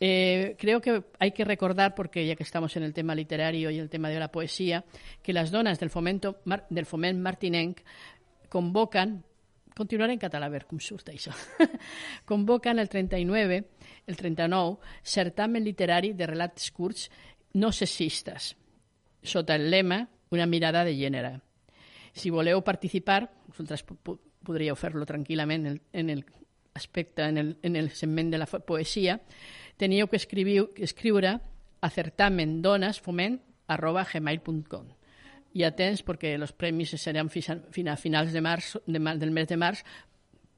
Eh, 0.00 0.56
creo 0.58 0.80
que 0.80 1.04
hay 1.18 1.32
que 1.32 1.44
recordar, 1.44 1.94
porque 1.94 2.26
ya 2.26 2.34
que 2.36 2.42
estamos 2.42 2.76
en 2.76 2.82
el 2.82 2.92
tema 2.92 3.14
literario 3.14 3.70
y 3.70 3.78
el 3.78 3.88
tema 3.88 4.08
de 4.08 4.18
la 4.18 4.30
poesía, 4.30 4.84
que 5.22 5.32
las 5.32 5.50
donas 5.50 5.78
del 5.78 5.90
fomento 5.90 6.40
mar- 6.44 6.66
del 6.68 6.86
foment 6.86 7.20
martinenc 7.20 7.80
convocan 8.48 9.24
continuaré 9.74 10.12
en 10.14 10.20
català, 10.22 10.46
a 10.46 10.52
veure 10.54 10.68
com 10.70 10.78
surt 10.78 11.08
això. 11.10 11.32
Convoquen 12.30 12.78
el 12.78 12.88
39, 12.88 13.56
el 14.06 14.16
39, 14.16 14.78
certamen 15.02 15.64
literari 15.66 16.12
de 16.14 16.28
relats 16.30 16.70
curts 16.70 17.08
no 17.54 17.72
sexistes, 17.72 18.54
sota 19.22 19.56
el 19.56 19.70
lema 19.70 20.08
Una 20.34 20.46
mirada 20.46 20.82
de 20.84 20.94
gènere. 20.98 21.40
Si 22.14 22.30
voleu 22.30 22.62
participar, 22.62 23.26
vosaltres 23.50 23.82
po- 23.82 23.98
po- 23.98 24.20
podríeu 24.46 24.76
fer-lo 24.78 25.04
tranquil·lament 25.08 25.66
en 25.66 25.72
el, 25.74 25.80
en 25.92 26.10
el 26.14 26.24
aspecte, 26.74 27.22
en 27.26 27.38
el, 27.38 27.56
en 27.62 27.76
el 27.76 27.90
segment 27.90 28.30
de 28.30 28.38
la 28.38 28.46
poesia, 28.46 29.18
teníeu 29.78 30.06
que 30.08 30.16
escriviu, 30.20 30.68
que 30.74 30.84
escriure 30.86 31.36
a 31.84 31.90
certamendonesfoment 31.90 33.40
arroba 33.66 34.04
gmail.com 34.06 34.86
i 35.54 35.62
atents 35.62 36.02
perquè 36.02 36.32
els 36.34 36.50
premis 36.52 36.94
seran 36.98 37.28
fins 37.30 37.50
a 37.52 37.96
finals 37.96 38.32
de 38.34 38.40
març, 38.42 38.72
de, 38.86 38.98
del 39.20 39.30
mes 39.30 39.46
de 39.46 39.56
març. 39.56 39.84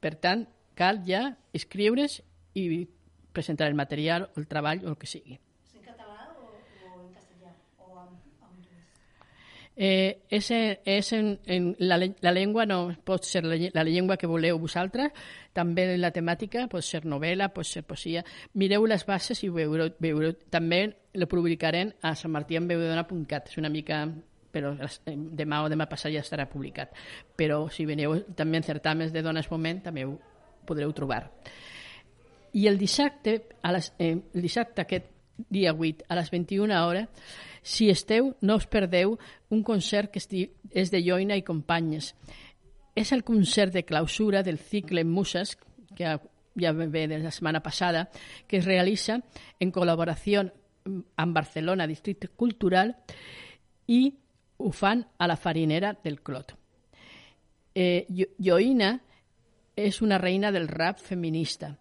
Per 0.01 0.15
tant, 0.17 0.47
cal 0.77 1.03
ja 1.05 1.35
escriure's 1.53 2.21
i 2.57 2.87
presentar 3.33 3.67
el 3.69 3.75
material 3.77 4.29
o 4.35 4.39
el 4.41 4.47
treball 4.49 4.81
o 4.85 4.89
el 4.89 4.97
que 4.97 5.05
sigui. 5.05 5.37
¿En 5.77 5.83
català 5.85 6.33
o, 6.33 6.49
o 6.49 7.03
en 7.03 7.11
castellà? 7.13 7.53
O 7.77 7.93
amb, 8.01 8.17
amb 8.41 8.57
dues? 8.65 8.89
Eh, 9.79 10.25
és, 10.33 10.47
és 10.49 11.11
en, 11.13 11.35
en 11.45 11.67
la, 11.85 11.99
la 12.25 12.31
llengua 12.33 12.65
no 12.65 12.79
pot 13.05 13.27
ser 13.29 13.43
la, 13.45 13.59
la 13.75 13.83
llengua 13.85 14.17
que 14.17 14.25
voleu 14.25 14.57
vosaltres, 14.57 15.13
també 15.53 15.85
la 15.99 16.09
temàtica 16.09 16.63
pot 16.71 16.81
ser 16.81 17.03
novel·la, 17.05 17.51
pot 17.53 17.67
ser 17.69 17.83
poesia. 17.85 18.23
Mireu 18.57 18.87
les 18.89 19.05
bases 19.05 19.43
i 19.45 19.51
veureu, 19.53 19.91
veureu. 20.01 20.33
també 20.49 20.81
lo 21.13 21.27
publicarem 21.29 21.93
a 22.01 22.15
santmartienveudona.cat, 22.17 23.53
és 23.53 23.61
una 23.61 23.69
mica 23.69 24.01
però 24.57 24.73
demà 25.05 25.61
o 25.61 25.69
demà 25.69 25.85
passat 25.85 26.13
ja 26.15 26.23
estarà 26.25 26.47
publicat. 26.49 26.95
Però 27.37 27.67
si 27.69 27.85
veniu 27.85 28.15
també 28.35 28.57
en 28.57 28.65
certaments 28.65 29.13
de 29.13 29.21
dones 29.21 29.51
moment 29.51 29.83
també 29.85 30.07
ho 30.07 30.15
podreu 30.65 30.93
trobar. 30.97 31.27
I 32.57 32.65
el 32.67 32.79
dissabte, 32.79 33.37
a 33.61 33.75
les, 33.75 33.91
eh, 33.99 34.15
el 34.33 34.41
dissabte 34.41 34.81
aquest 34.81 35.13
dia 35.49 35.73
8 35.73 36.07
a 36.09 36.15
les 36.17 36.31
21 36.31 36.73
hores, 36.73 37.07
si 37.67 37.89
esteu, 37.91 38.29
no 38.41 38.55
us 38.55 38.67
perdeu 38.71 39.17
un 39.51 39.63
concert 39.67 40.11
que 40.13 40.21
és 40.71 40.91
de 40.93 41.01
Joina 41.03 41.35
i 41.35 41.43
companyes. 41.43 42.13
És 42.95 43.11
el 43.11 43.25
concert 43.27 43.73
de 43.75 43.83
clausura 43.85 44.41
del 44.43 44.57
cicle 44.57 45.03
Muses, 45.03 45.57
que 45.95 46.05
ja, 46.55 46.71
ve 46.71 47.07
de 47.07 47.19
la 47.19 47.31
setmana 47.31 47.59
passada, 47.61 48.07
que 48.47 48.57
es 48.61 48.65
realitza 48.65 49.19
en 49.59 49.71
col·laboració 49.75 50.45
amb 50.87 51.35
Barcelona 51.35 51.85
Districte 51.87 52.29
Cultural 52.29 52.95
i 53.87 54.13
ho 54.57 54.71
fan 54.71 55.03
a 55.19 55.27
la 55.27 55.35
farinera 55.37 55.91
del 56.03 56.21
Clot. 56.23 56.55
Eh, 57.75 58.07
Jo- 58.09 58.31
Joina 58.39 58.95
és 59.75 60.01
una 60.01 60.17
reina 60.17 60.51
del 60.51 60.67
rap 60.67 60.97
feminista. 60.99 61.75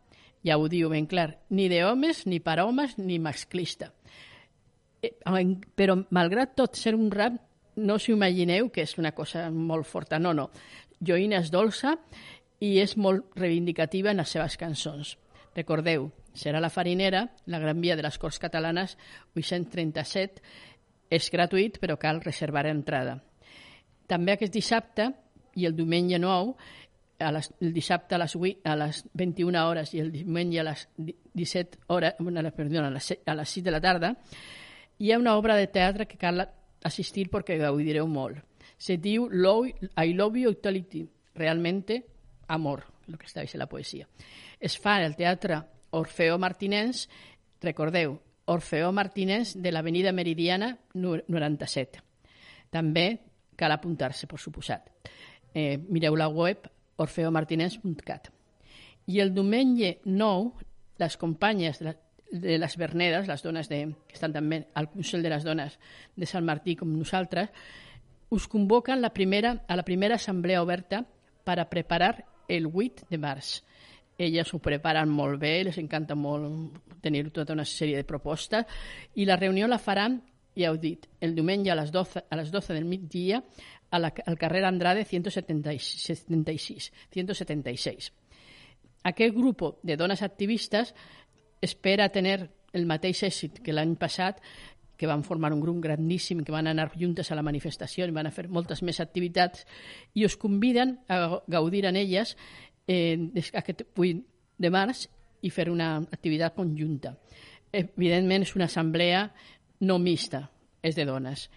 Ja 0.44 0.59
ho 0.59 0.68
diu 0.68 0.90
ben 0.90 1.07
clar. 1.07 1.38
Ni 1.49 1.68
de 1.68 1.85
homes, 1.87 2.27
ni 2.27 2.40
per 2.40 2.61
homes, 2.61 2.99
ni 2.99 3.18
masclista. 3.18 3.92
Eh, 5.02 5.12
però, 5.76 5.96
malgrat 6.11 6.54
tot 6.56 6.76
ser 6.76 6.94
un 6.96 7.11
rap, 7.11 7.37
no 7.76 7.98
s'ho 8.00 8.14
imagineu 8.14 8.70
que 8.72 8.82
és 8.87 8.96
una 8.98 9.12
cosa 9.12 9.50
molt 9.50 9.87
forta. 9.87 10.18
No, 10.18 10.32
no. 10.32 10.48
Joina 11.00 11.42
és 11.42 11.50
dolça 11.52 11.96
i 12.64 12.78
és 12.80 12.96
molt 12.96 13.37
reivindicativa 13.37 14.11
en 14.11 14.22
les 14.22 14.32
seves 14.32 14.56
cançons. 14.56 15.16
Recordeu, 15.56 16.09
serà 16.37 16.61
la 16.61 16.70
farinera, 16.72 17.26
la 17.46 17.59
Gran 17.61 17.80
Via 17.80 17.96
de 17.96 18.04
les 18.04 18.16
Corts 18.18 18.38
Catalanes, 18.40 18.96
837. 19.37 20.40
És 21.11 21.28
gratuït, 21.30 21.76
però 21.78 21.94
cal 22.00 22.18
reservar 22.24 22.64
entrada. 22.66 23.20
També 24.09 24.32
aquest 24.35 24.52
dissabte 24.56 25.11
i 25.56 25.66
el 25.68 25.76
diumenge 25.76 26.18
9, 26.18 26.54
a 27.20 27.30
les, 27.32 27.46
el 27.64 27.72
dissabte 27.72 28.16
a 28.16 28.18
les, 28.20 28.35
8, 28.37 28.61
a 28.68 28.74
les 28.76 29.04
21 29.16 29.62
hores 29.68 29.94
i 29.94 30.00
el 30.02 30.11
diumenge 30.12 30.61
a 30.61 30.64
les 30.66 30.82
di- 30.96 31.14
17 31.32 31.78
hores, 31.94 32.18
bueno, 32.18 32.42
perdona, 32.52 32.88
a 32.90 33.35
les 33.38 33.48
6 33.54 33.64
de 33.64 33.70
la 33.72 33.80
tarda, 33.80 34.11
hi 34.98 35.12
ha 35.12 35.18
una 35.18 35.37
obra 35.37 35.56
de 35.56 35.66
teatre 35.66 36.06
que 36.06 36.18
cal 36.18 36.48
assistir 36.85 37.28
perquè 37.30 37.59
gaudireu 37.61 38.06
molt. 38.09 38.38
Se 38.78 38.96
diu 38.96 39.26
I 39.30 40.12
Love 40.14 40.40
You 40.40 40.50
Utility, 40.50 41.06
realmente 41.35 42.04
amor, 42.48 42.85
el 43.09 43.16
que 43.18 43.26
està 43.26 43.42
dient 43.42 43.61
la 43.61 43.68
poesia. 43.68 44.06
Es 44.61 44.78
fa 44.78 44.96
al 44.96 45.16
Teatre 45.16 45.62
Orfeo 45.96 46.38
Martinens, 46.38 47.09
recordeu, 47.62 48.18
Orfeo 48.46 48.92
Martinens 48.92 49.56
de 49.61 49.72
l'Avenida 49.72 50.12
Meridiana 50.12 50.76
nu- 50.94 51.18
97. 51.26 52.00
També 52.70 53.20
cal 53.56 53.72
apuntar-se, 53.72 54.26
per 54.26 54.38
suposat. 54.38 54.90
Eh, 55.54 55.78
mireu 55.88 56.14
la 56.16 56.28
web 56.28 56.66
orfeomartinens.cat. 56.96 58.30
I 59.06 59.20
el 59.20 59.32
diumenge 59.35 60.00
9, 60.04 60.64
les 60.98 61.16
companyes 61.16 61.78
de, 61.80 61.94
de 62.30 62.58
les 62.58 62.76
Verneres, 62.76 63.28
les 63.28 63.42
dones 63.42 63.68
de, 63.70 63.82
que 64.06 64.16
estan 64.16 64.34
també 64.34 64.64
al 64.74 64.90
Consell 64.90 65.22
de 65.22 65.30
les 65.32 65.44
Dones 65.46 65.78
de 66.16 66.26
Sant 66.26 66.44
Martí 66.44 66.76
com 66.76 66.90
nosaltres, 66.92 67.50
us 68.30 68.48
convoquen 68.50 69.00
la 69.00 69.12
primera, 69.14 69.64
a 69.68 69.76
la 69.76 69.84
primera 69.84 70.16
assemblea 70.16 70.62
oberta 70.62 71.04
per 71.44 71.68
preparar 71.70 72.24
el 72.48 72.66
8 72.66 73.06
de 73.10 73.18
març. 73.18 73.60
Elles 74.18 74.52
ho 74.54 74.58
preparen 74.58 75.10
molt 75.12 75.38
bé, 75.40 75.60
les 75.64 75.76
encanta 75.78 76.16
molt 76.16 76.80
tenir 77.04 77.28
tota 77.30 77.52
una 77.52 77.66
sèrie 77.68 78.00
de 78.00 78.08
propostes 78.08 78.64
i 79.14 79.26
la 79.28 79.36
reunió 79.36 79.68
la 79.68 79.78
faran, 79.78 80.22
ja 80.56 80.70
heu 80.70 80.78
dit, 80.80 81.04
el 81.20 81.34
diumenge 81.36 81.70
a 81.70 81.76
les 81.76 81.92
12, 81.92 82.24
a 82.30 82.36
les 82.40 82.50
12 82.50 82.74
del 82.74 82.86
migdia 82.88 83.42
a 83.90 83.98
al 84.00 84.38
carrer 84.38 84.64
Andrade 84.64 85.04
176, 85.04 86.92
176. 87.12 88.12
Aquest 89.06 89.34
grup 89.36 89.62
de 89.82 89.96
dones 89.96 90.22
activistes 90.22 90.94
espera 91.62 92.09
tenir 92.12 92.51
el 92.77 92.87
mateix 92.87 93.23
èxit 93.27 93.61
que 93.64 93.75
l'any 93.75 93.97
passat, 93.97 94.40
que 94.97 95.09
van 95.09 95.25
formar 95.25 95.53
un 95.53 95.61
grup 95.61 95.83
grandíssim, 95.85 96.42
que 96.45 96.53
van 96.53 96.66
anar 96.66 96.90
juntes 96.97 97.31
a 97.31 97.37
la 97.37 97.45
manifestació 97.45 98.07
i 98.07 98.14
van 98.16 98.29
a 98.29 98.33
fer 98.33 98.47
moltes 98.49 98.83
més 98.83 99.01
activitats, 99.01 99.66
i 100.14 100.25
us 100.25 100.37
conviden 100.40 100.97
a 101.09 101.42
gaudir 101.47 101.85
en 101.87 101.97
elles 102.01 102.37
eh, 102.88 103.19
aquest 103.53 103.85
8 103.95 104.25
de 104.59 104.73
març 104.73 105.07
i 105.45 105.53
fer 105.53 105.69
una 105.71 105.97
activitat 106.01 106.57
conjunta. 106.57 107.14
Evidentment 107.73 108.47
és 108.47 108.55
una 108.57 108.71
assemblea 108.71 109.27
no 109.85 109.99
mixta, 110.01 110.47
és 110.83 110.97
de 110.97 111.05
dones. 111.05 111.49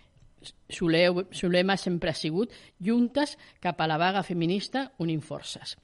Soleu, 0.72 1.26
Solema 1.36 1.76
sempre 1.78 2.12
ha 2.12 2.18
sigut 2.18 2.54
juntes 2.80 3.36
cap 3.60 3.80
a 3.80 3.88
la 3.88 3.98
vaga 4.00 4.24
feminista 4.24 4.90
unint 5.00 5.24
forces. 5.24 5.76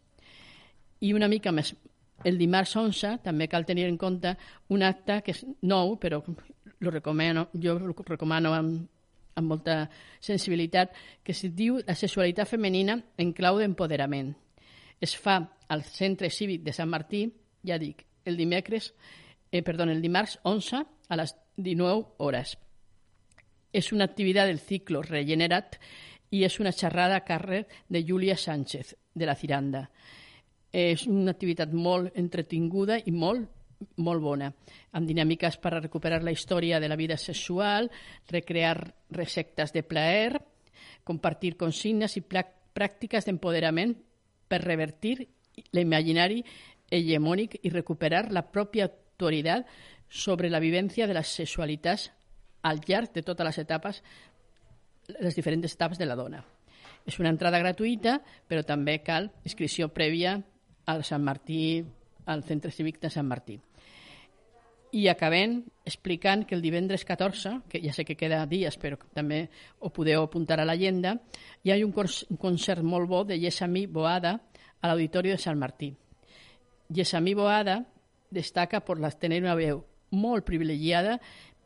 I 1.03 1.11
una 1.13 1.27
mica 1.27 1.51
més, 1.51 1.73
el 2.25 2.39
dimarts 2.41 2.73
11 2.81 3.19
també 3.23 3.47
cal 3.47 3.67
tenir 3.69 3.85
en 3.85 3.99
compte 4.01 4.33
un 4.73 4.83
acte 4.83 5.19
que 5.21 5.35
és 5.35 5.43
nou, 5.61 5.95
però 6.01 6.23
lo 6.79 6.91
recomano, 6.91 7.47
jo 7.53 7.75
ho 7.77 8.05
recomano 8.07 8.53
amb, 8.57 8.87
amb 9.35 9.51
molta 9.51 9.83
sensibilitat, 10.19 10.95
que 11.23 11.35
es 11.35 11.43
diu 11.53 11.77
la 11.85 11.95
sexualitat 11.95 12.49
femenina 12.49 12.97
en 13.21 13.33
clau 13.37 13.59
d'empoderament. 13.61 14.33
Es 14.99 15.13
fa 15.15 15.37
al 15.69 15.83
Centre 15.85 16.31
Cívic 16.31 16.63
de 16.65 16.73
Sant 16.73 16.89
Martí, 16.89 17.27
ja 17.65 17.77
dic, 17.77 18.05
el 18.25 18.37
dimecres, 18.37 18.93
eh, 19.51 19.61
perdó, 19.61 19.83
el 19.83 20.01
dimarts 20.01 20.39
11 20.43 20.83
a 21.09 21.15
les 21.21 21.35
19 21.57 22.15
hores. 22.17 22.57
És 23.71 23.91
una 23.93 24.05
activitat 24.09 24.47
del 24.47 24.59
ciclo 24.59 25.03
Regenerat 25.03 25.77
i 26.31 26.43
és 26.47 26.59
una 26.59 26.73
xerrada 26.73 27.19
a 27.19 27.25
càrrec 27.27 27.69
de 27.89 28.01
Júlia 28.07 28.37
Sánchez, 28.37 28.95
de 29.13 29.25
la 29.25 29.35
Ciranda. 29.35 29.89
És 30.75 31.05
una 31.07 31.31
activitat 31.31 31.71
molt 31.71 32.17
entretinguda 32.19 32.97
i 33.05 33.13
molt 33.15 33.47
molt 33.99 34.21
bona, 34.23 34.49
amb 34.95 35.07
dinàmiques 35.07 35.57
per 35.61 35.73
a 35.73 35.79
recuperar 35.81 36.21
la 36.23 36.31
història 36.31 36.79
de 36.79 36.87
la 36.87 36.95
vida 36.95 37.17
sexual, 37.19 37.89
recrear 38.31 38.77
receptes 39.11 39.73
de 39.75 39.83
plaer, 39.83 40.39
compartir 41.03 41.55
consignes 41.59 42.15
i 42.17 42.23
pràctiques 42.23 43.27
d'empoderament 43.27 43.95
per 44.47 44.61
revertir 44.63 45.17
l'imaginari 45.75 46.41
hegemònic 46.91 47.59
i 47.63 47.71
recuperar 47.73 48.29
la 48.31 48.45
pròpia 48.47 48.87
autoritat 48.87 49.67
sobre 50.09 50.49
la 50.49 50.59
vivència 50.63 51.07
de 51.07 51.15
les 51.17 51.27
sexualitats 51.27 52.09
al 52.63 52.81
llarg 52.87 53.13
de 53.13 53.23
totes 53.23 53.45
les 53.45 53.61
etapes, 53.61 54.01
les 55.19 55.35
diferents 55.35 55.73
etapes 55.73 55.99
de 56.01 56.07
la 56.07 56.17
dona. 56.17 56.41
És 57.05 57.19
una 57.19 57.29
entrada 57.29 57.59
gratuïta, 57.61 58.19
però 58.47 58.63
també 58.65 58.99
cal 59.05 59.29
inscripció 59.45 59.91
prèvia 59.93 60.39
al 60.85 61.03
Sant 61.03 61.23
Martí, 61.23 61.83
al 62.25 62.43
Centre 62.43 62.71
Cívic 62.71 62.99
de 63.01 63.09
Sant 63.09 63.27
Martí. 63.27 63.59
I 64.95 65.09
acabem 65.11 65.57
explicant 65.83 66.45
que 66.47 66.55
el 66.55 66.61
divendres 66.63 67.03
14, 67.03 67.57
que 67.67 67.81
ja 67.83 67.91
sé 67.91 68.05
que 68.07 68.15
queda 68.15 68.45
dies, 68.47 68.77
però 68.79 68.95
també 69.13 69.41
ho 69.79 69.91
podeu 69.91 70.23
apuntar 70.23 70.61
a 70.61 70.67
l'agenda, 70.67 71.17
hi 71.63 71.73
ha 71.73 71.79
un, 71.83 71.91
concert 72.39 72.83
molt 72.83 73.09
bo 73.09 73.23
de 73.27 73.35
Yesami 73.35 73.87
Boada 73.91 74.37
a 74.79 74.87
l'Auditori 74.87 75.33
de 75.33 75.41
Sant 75.41 75.59
Martí. 75.59 75.91
Yesami 76.95 77.33
Boada 77.35 77.81
destaca 78.31 78.85
por 78.85 79.01
la, 79.01 79.11
tener 79.11 79.41
una 79.43 79.57
veu 79.57 79.83
molt 80.11 80.45
privilegiada, 80.45 81.19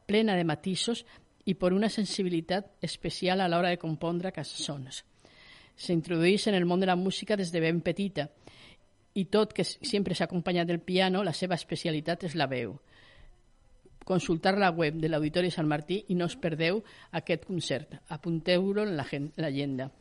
plena 0.07 0.36
de 0.36 0.47
matisos 0.47 1.03
i 1.45 1.53
per 1.53 1.74
una 1.74 1.89
sensibilitat 1.89 2.80
especial 2.82 3.41
a 3.41 3.49
l'hora 3.49 3.70
de 3.70 3.78
compondre 3.78 4.34
cançons. 4.34 5.03
S'introdueix 5.80 6.47
en 6.49 6.57
el 6.57 6.65
món 6.65 6.82
de 6.82 6.89
la 6.89 6.97
música 6.97 7.38
des 7.38 7.53
de 7.53 7.61
ben 7.61 7.80
petita 7.82 8.30
i 9.20 9.26
tot 9.28 9.53
que 9.53 9.65
sempre 9.65 10.15
s'ha 10.15 10.30
acompanyat 10.30 10.70
del 10.70 10.80
piano, 10.80 11.24
la 11.24 11.34
seva 11.36 11.57
especialitat 11.59 12.24
és 12.30 12.38
la 12.39 12.47
veu. 12.47 12.78
Consultar 14.05 14.55
la 14.57 14.72
web 14.72 14.95
de 14.97 15.09
l'Auditori 15.09 15.51
Sant 15.53 15.67
Martí 15.70 15.99
i 16.09 16.15
no 16.17 16.26
us 16.30 16.38
perdeu 16.39 16.80
aquest 17.20 17.45
concert. 17.45 17.99
Apunteu-lo 18.09 18.88
en 18.88 18.95
l'agen- 18.97 19.32
l'agenda. 19.38 19.91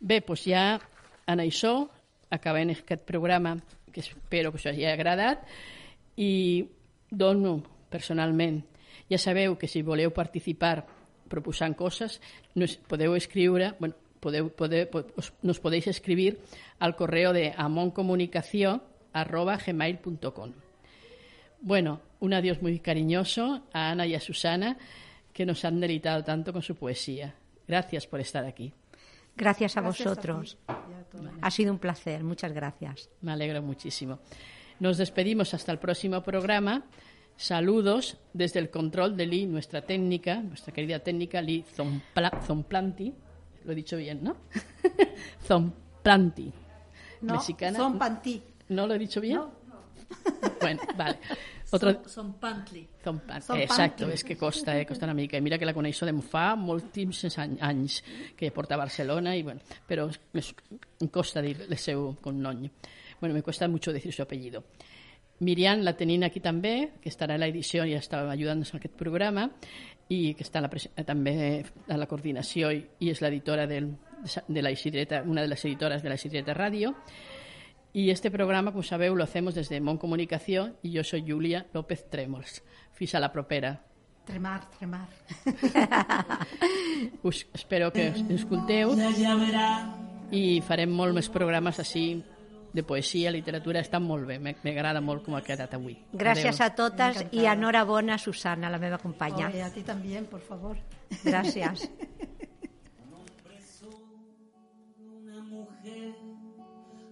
Bé, 0.00 0.22
doncs 0.22 0.46
ja 0.46 0.78
en 1.26 1.42
això 1.44 1.88
acabem 2.30 2.70
aquest 2.70 3.04
programa 3.04 3.56
que 3.92 4.00
espero 4.00 4.52
que 4.52 4.60
us 4.60 4.66
hagi 4.66 4.86
agradat 4.86 5.44
i 6.16 6.68
dono 7.10 7.62
personalment 7.90 8.62
Ja 9.08 9.16
sabeu 9.16 9.56
que 9.56 9.68
si 9.68 9.80
voleu 9.80 10.12
participar 10.12 10.84
proposant 11.32 11.72
coses, 11.76 12.20
podeu 12.88 13.14
escriure, 13.16 13.72
bueno, 13.80 13.96
podeu, 14.20 14.50
podeu, 14.50 14.88
os, 15.16 15.32
nos 15.42 15.60
podéis 15.60 15.86
escribir 15.86 16.40
al 16.78 16.96
correo 16.96 17.32
de 17.32 17.54
amoncomunicación.gmail.com 17.56 20.52
Bueno, 21.60 22.00
un 22.20 22.34
adiós 22.34 22.62
muy 22.62 22.78
cariñoso 22.78 23.62
a 23.72 23.90
Ana 23.90 24.06
y 24.06 24.14
a 24.14 24.20
Susana, 24.20 24.78
que 25.32 25.46
nos 25.46 25.64
han 25.64 25.80
deleitado 25.80 26.24
tanto 26.24 26.52
con 26.52 26.62
su 26.62 26.74
poesía. 26.74 27.34
Gracias 27.66 28.06
por 28.06 28.20
estar 28.20 28.44
aquí. 28.44 28.72
Gracias 29.36 29.76
a 29.76 29.80
vosotros. 29.80 30.58
ha 31.40 31.50
sido 31.50 31.72
un 31.72 31.78
placer. 31.78 32.24
Muchas 32.24 32.52
gracias. 32.52 33.08
Me 33.20 33.32
alegro 33.32 33.62
muchísimo. 33.62 34.18
Nos 34.80 34.98
despedimos 34.98 35.54
hasta 35.54 35.72
el 35.72 35.78
próximo 35.78 36.22
programa. 36.22 36.84
Saludos 37.36 38.18
desde 38.32 38.58
el 38.58 38.70
control 38.70 39.16
de 39.16 39.26
Lee, 39.26 39.46
nuestra 39.46 39.82
técnica, 39.82 40.42
nuestra 40.42 40.72
querida 40.72 40.98
técnica 40.98 41.40
Lee 41.40 41.64
Zomplanti. 42.44 43.14
Lo 43.64 43.72
he 43.72 43.74
dicho 43.74 43.96
bien, 43.96 44.22
¿no? 44.22 44.36
Zomplanti. 45.46 46.52
No, 47.22 47.34
mexicana. 47.34 47.78
Zompanti. 47.78 48.42
¿No 48.68 48.86
lo 48.86 48.94
he 48.94 48.98
dicho 48.98 49.20
bien? 49.20 49.36
No. 49.36 49.52
Bueno, 50.60 50.80
vale. 50.96 51.18
Otro... 51.70 52.02
Son 52.08 52.34
Pantli. 52.34 52.88
Son 53.04 53.20
pan... 53.20 53.42
Son 53.42 53.58
Exacto, 53.60 54.08
és 54.08 54.24
que 54.24 54.36
costa, 54.36 54.72
eh? 54.78 54.86
costa 54.86 55.04
una 55.04 55.14
mica. 55.14 55.36
I 55.36 55.42
mira 55.44 55.58
que 55.58 55.66
la 55.68 55.74
coneixo 55.76 56.06
de 56.06 56.14
fa 56.24 56.56
moltíssims 56.56 57.36
any- 57.38 57.58
anys 57.60 58.02
que 58.34 58.50
porta 58.50 58.74
a 58.74 58.78
Barcelona, 58.78 59.36
y 59.36 59.42
bueno, 59.42 59.60
però 59.86 60.08
em 60.32 61.08
costa 61.08 61.42
dir 61.42 61.66
el 61.68 61.76
seu 61.76 62.16
cognom. 62.22 62.64
Bueno, 63.20 63.34
me 63.34 63.42
cuesta 63.42 63.68
mucho 63.68 63.92
decir 63.92 64.12
su 64.14 64.22
apellido. 64.22 64.64
Miriam 65.40 65.84
la 65.84 65.92
tenim 65.94 66.24
aquí 66.24 66.40
també, 66.40 66.94
que 67.02 67.10
estarà 67.12 67.36
a 67.36 67.38
l'edició 67.38 67.84
i 67.84 67.92
està 67.94 68.24
ajudant-nos 68.24 68.72
en 68.72 68.80
aquest 68.80 68.96
programa, 68.96 69.50
i 70.08 70.34
que 70.34 70.44
està 70.44 70.60
a 70.62 70.66
la, 70.66 70.70
també 71.04 71.64
a 71.88 71.96
la 72.00 72.06
coordinació 72.08 72.70
i, 72.72 72.82
i 73.04 73.10
és 73.12 73.20
l'editora 73.20 73.66
del, 73.68 73.90
de 74.48 74.62
la 74.62 74.70
Isidreta, 74.70 75.22
una 75.24 75.42
de 75.42 75.48
les 75.48 75.64
editores 75.64 76.02
de 76.02 76.08
la 76.08 76.16
Isidreta 76.16 76.54
Ràdio. 76.54 76.94
Y 77.92 78.10
este 78.10 78.30
programa, 78.30 78.72
como 78.72 78.82
sabeu, 78.82 79.16
lo 79.16 79.24
hacemos 79.24 79.54
desde 79.54 79.80
Mon 79.80 79.98
Comunicación 79.98 80.76
y 80.82 80.90
yo 80.90 81.04
soy 81.04 81.24
Julia 81.26 81.66
López 81.72 82.08
Trémols. 82.10 82.62
Fins 82.92 83.14
a 83.14 83.20
la 83.20 83.32
propera. 83.32 83.82
Tremar, 84.24 84.68
tremar. 84.70 85.08
Us 87.22 87.46
espero 87.54 87.90
que 87.90 88.10
us 88.10 88.20
escolteu 88.28 88.92
i 90.28 90.60
farem 90.60 90.92
molt 90.92 91.16
més 91.16 91.30
programes 91.32 91.80
així 91.80 92.20
de 92.72 92.82
poesia, 92.82 93.30
literatura, 93.30 93.80
està 93.80 93.98
molt 94.00 94.26
bé, 94.26 94.38
m'e- 94.38 94.56
m'agrada 94.64 95.00
molt 95.00 95.24
com 95.24 95.34
ha 95.34 95.42
quedat 95.42 95.72
avui. 95.74 95.96
Gracias 96.12 96.60
Adeu. 96.60 96.66
a 96.66 96.74
totes 96.76 97.24
i 97.32 97.46
enhorabona, 97.46 98.18
Susana, 98.18 98.68
la 98.70 98.78
meva 98.78 98.98
companya. 98.98 99.48
Ole, 99.48 99.62
a 99.62 99.70
ti 99.72 99.82
también, 99.82 100.26
por 100.26 100.40
favor. 100.40 100.76
Mujer 105.48 106.14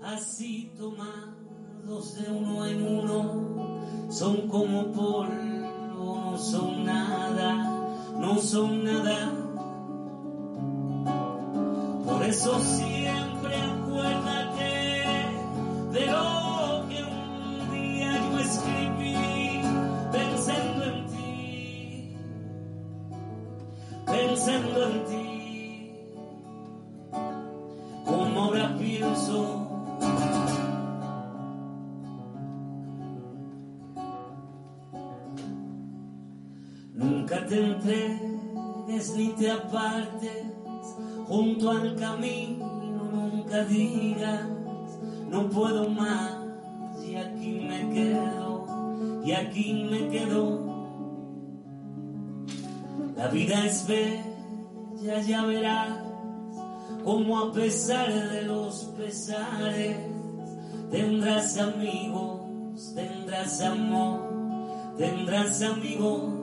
así 0.03 0.73
tomados 0.79 2.15
de 2.23 2.31
uno 2.31 2.67
en 2.67 2.83
uno 2.87 4.11
son 4.11 4.49
como 4.49 4.93
polvo, 4.93 6.21
no 6.31 6.39
son 6.39 6.85
nada, 6.85 7.55
no 8.21 8.37
son 8.39 8.85
nada. 8.85 9.33
Por 12.05 12.23
eso 12.25 12.61
siempre 12.61 13.57
acuérdate 13.57 14.46
de 15.97 16.07
lo 16.07 16.87
que 16.89 17.03
un 17.03 17.71
día 17.73 18.11
yo 18.31 18.39
escribí 18.39 19.63
pensando 20.13 20.85
en 20.85 21.07
ti, 21.07 22.17
pensando 24.05 24.89
en 24.91 25.05
ti 25.07 25.27
como 28.05 28.41
ahora 28.43 28.77
pienso. 28.79 29.39
Nunca 36.93 37.47
te 37.47 37.65
entregues 37.65 39.17
ni 39.17 39.29
te 39.39 39.51
apartes 39.51 40.45
junto 41.27 41.71
al 41.71 41.97
camino, 41.97 42.67
nunca 43.13 43.65
digas, 43.65 44.56
no 45.29 45.49
puedo 45.49 45.89
más, 45.91 46.35
y 47.07 47.17
aquí 47.17 47.67
me 47.69 47.91
quedo, 47.91 49.23
y 49.25 49.33
aquí 49.33 49.89
me 49.91 50.09
quedo. 50.09 50.67
La 53.17 53.29
vida 53.29 53.65
es 53.67 53.87
bella, 53.87 55.21
ya 55.23 55.45
verás 55.47 56.07
como 57.07 57.39
a 57.39 57.53
pesar 57.53 58.13
de 58.13 58.43
los 58.43 58.85
pesares 58.97 59.97
tendrás 60.91 61.57
amigos, 61.57 62.41
tendrás 62.95 63.61
amor, 63.61 64.21
tendrás 64.99 65.63
amigos. 65.63 66.36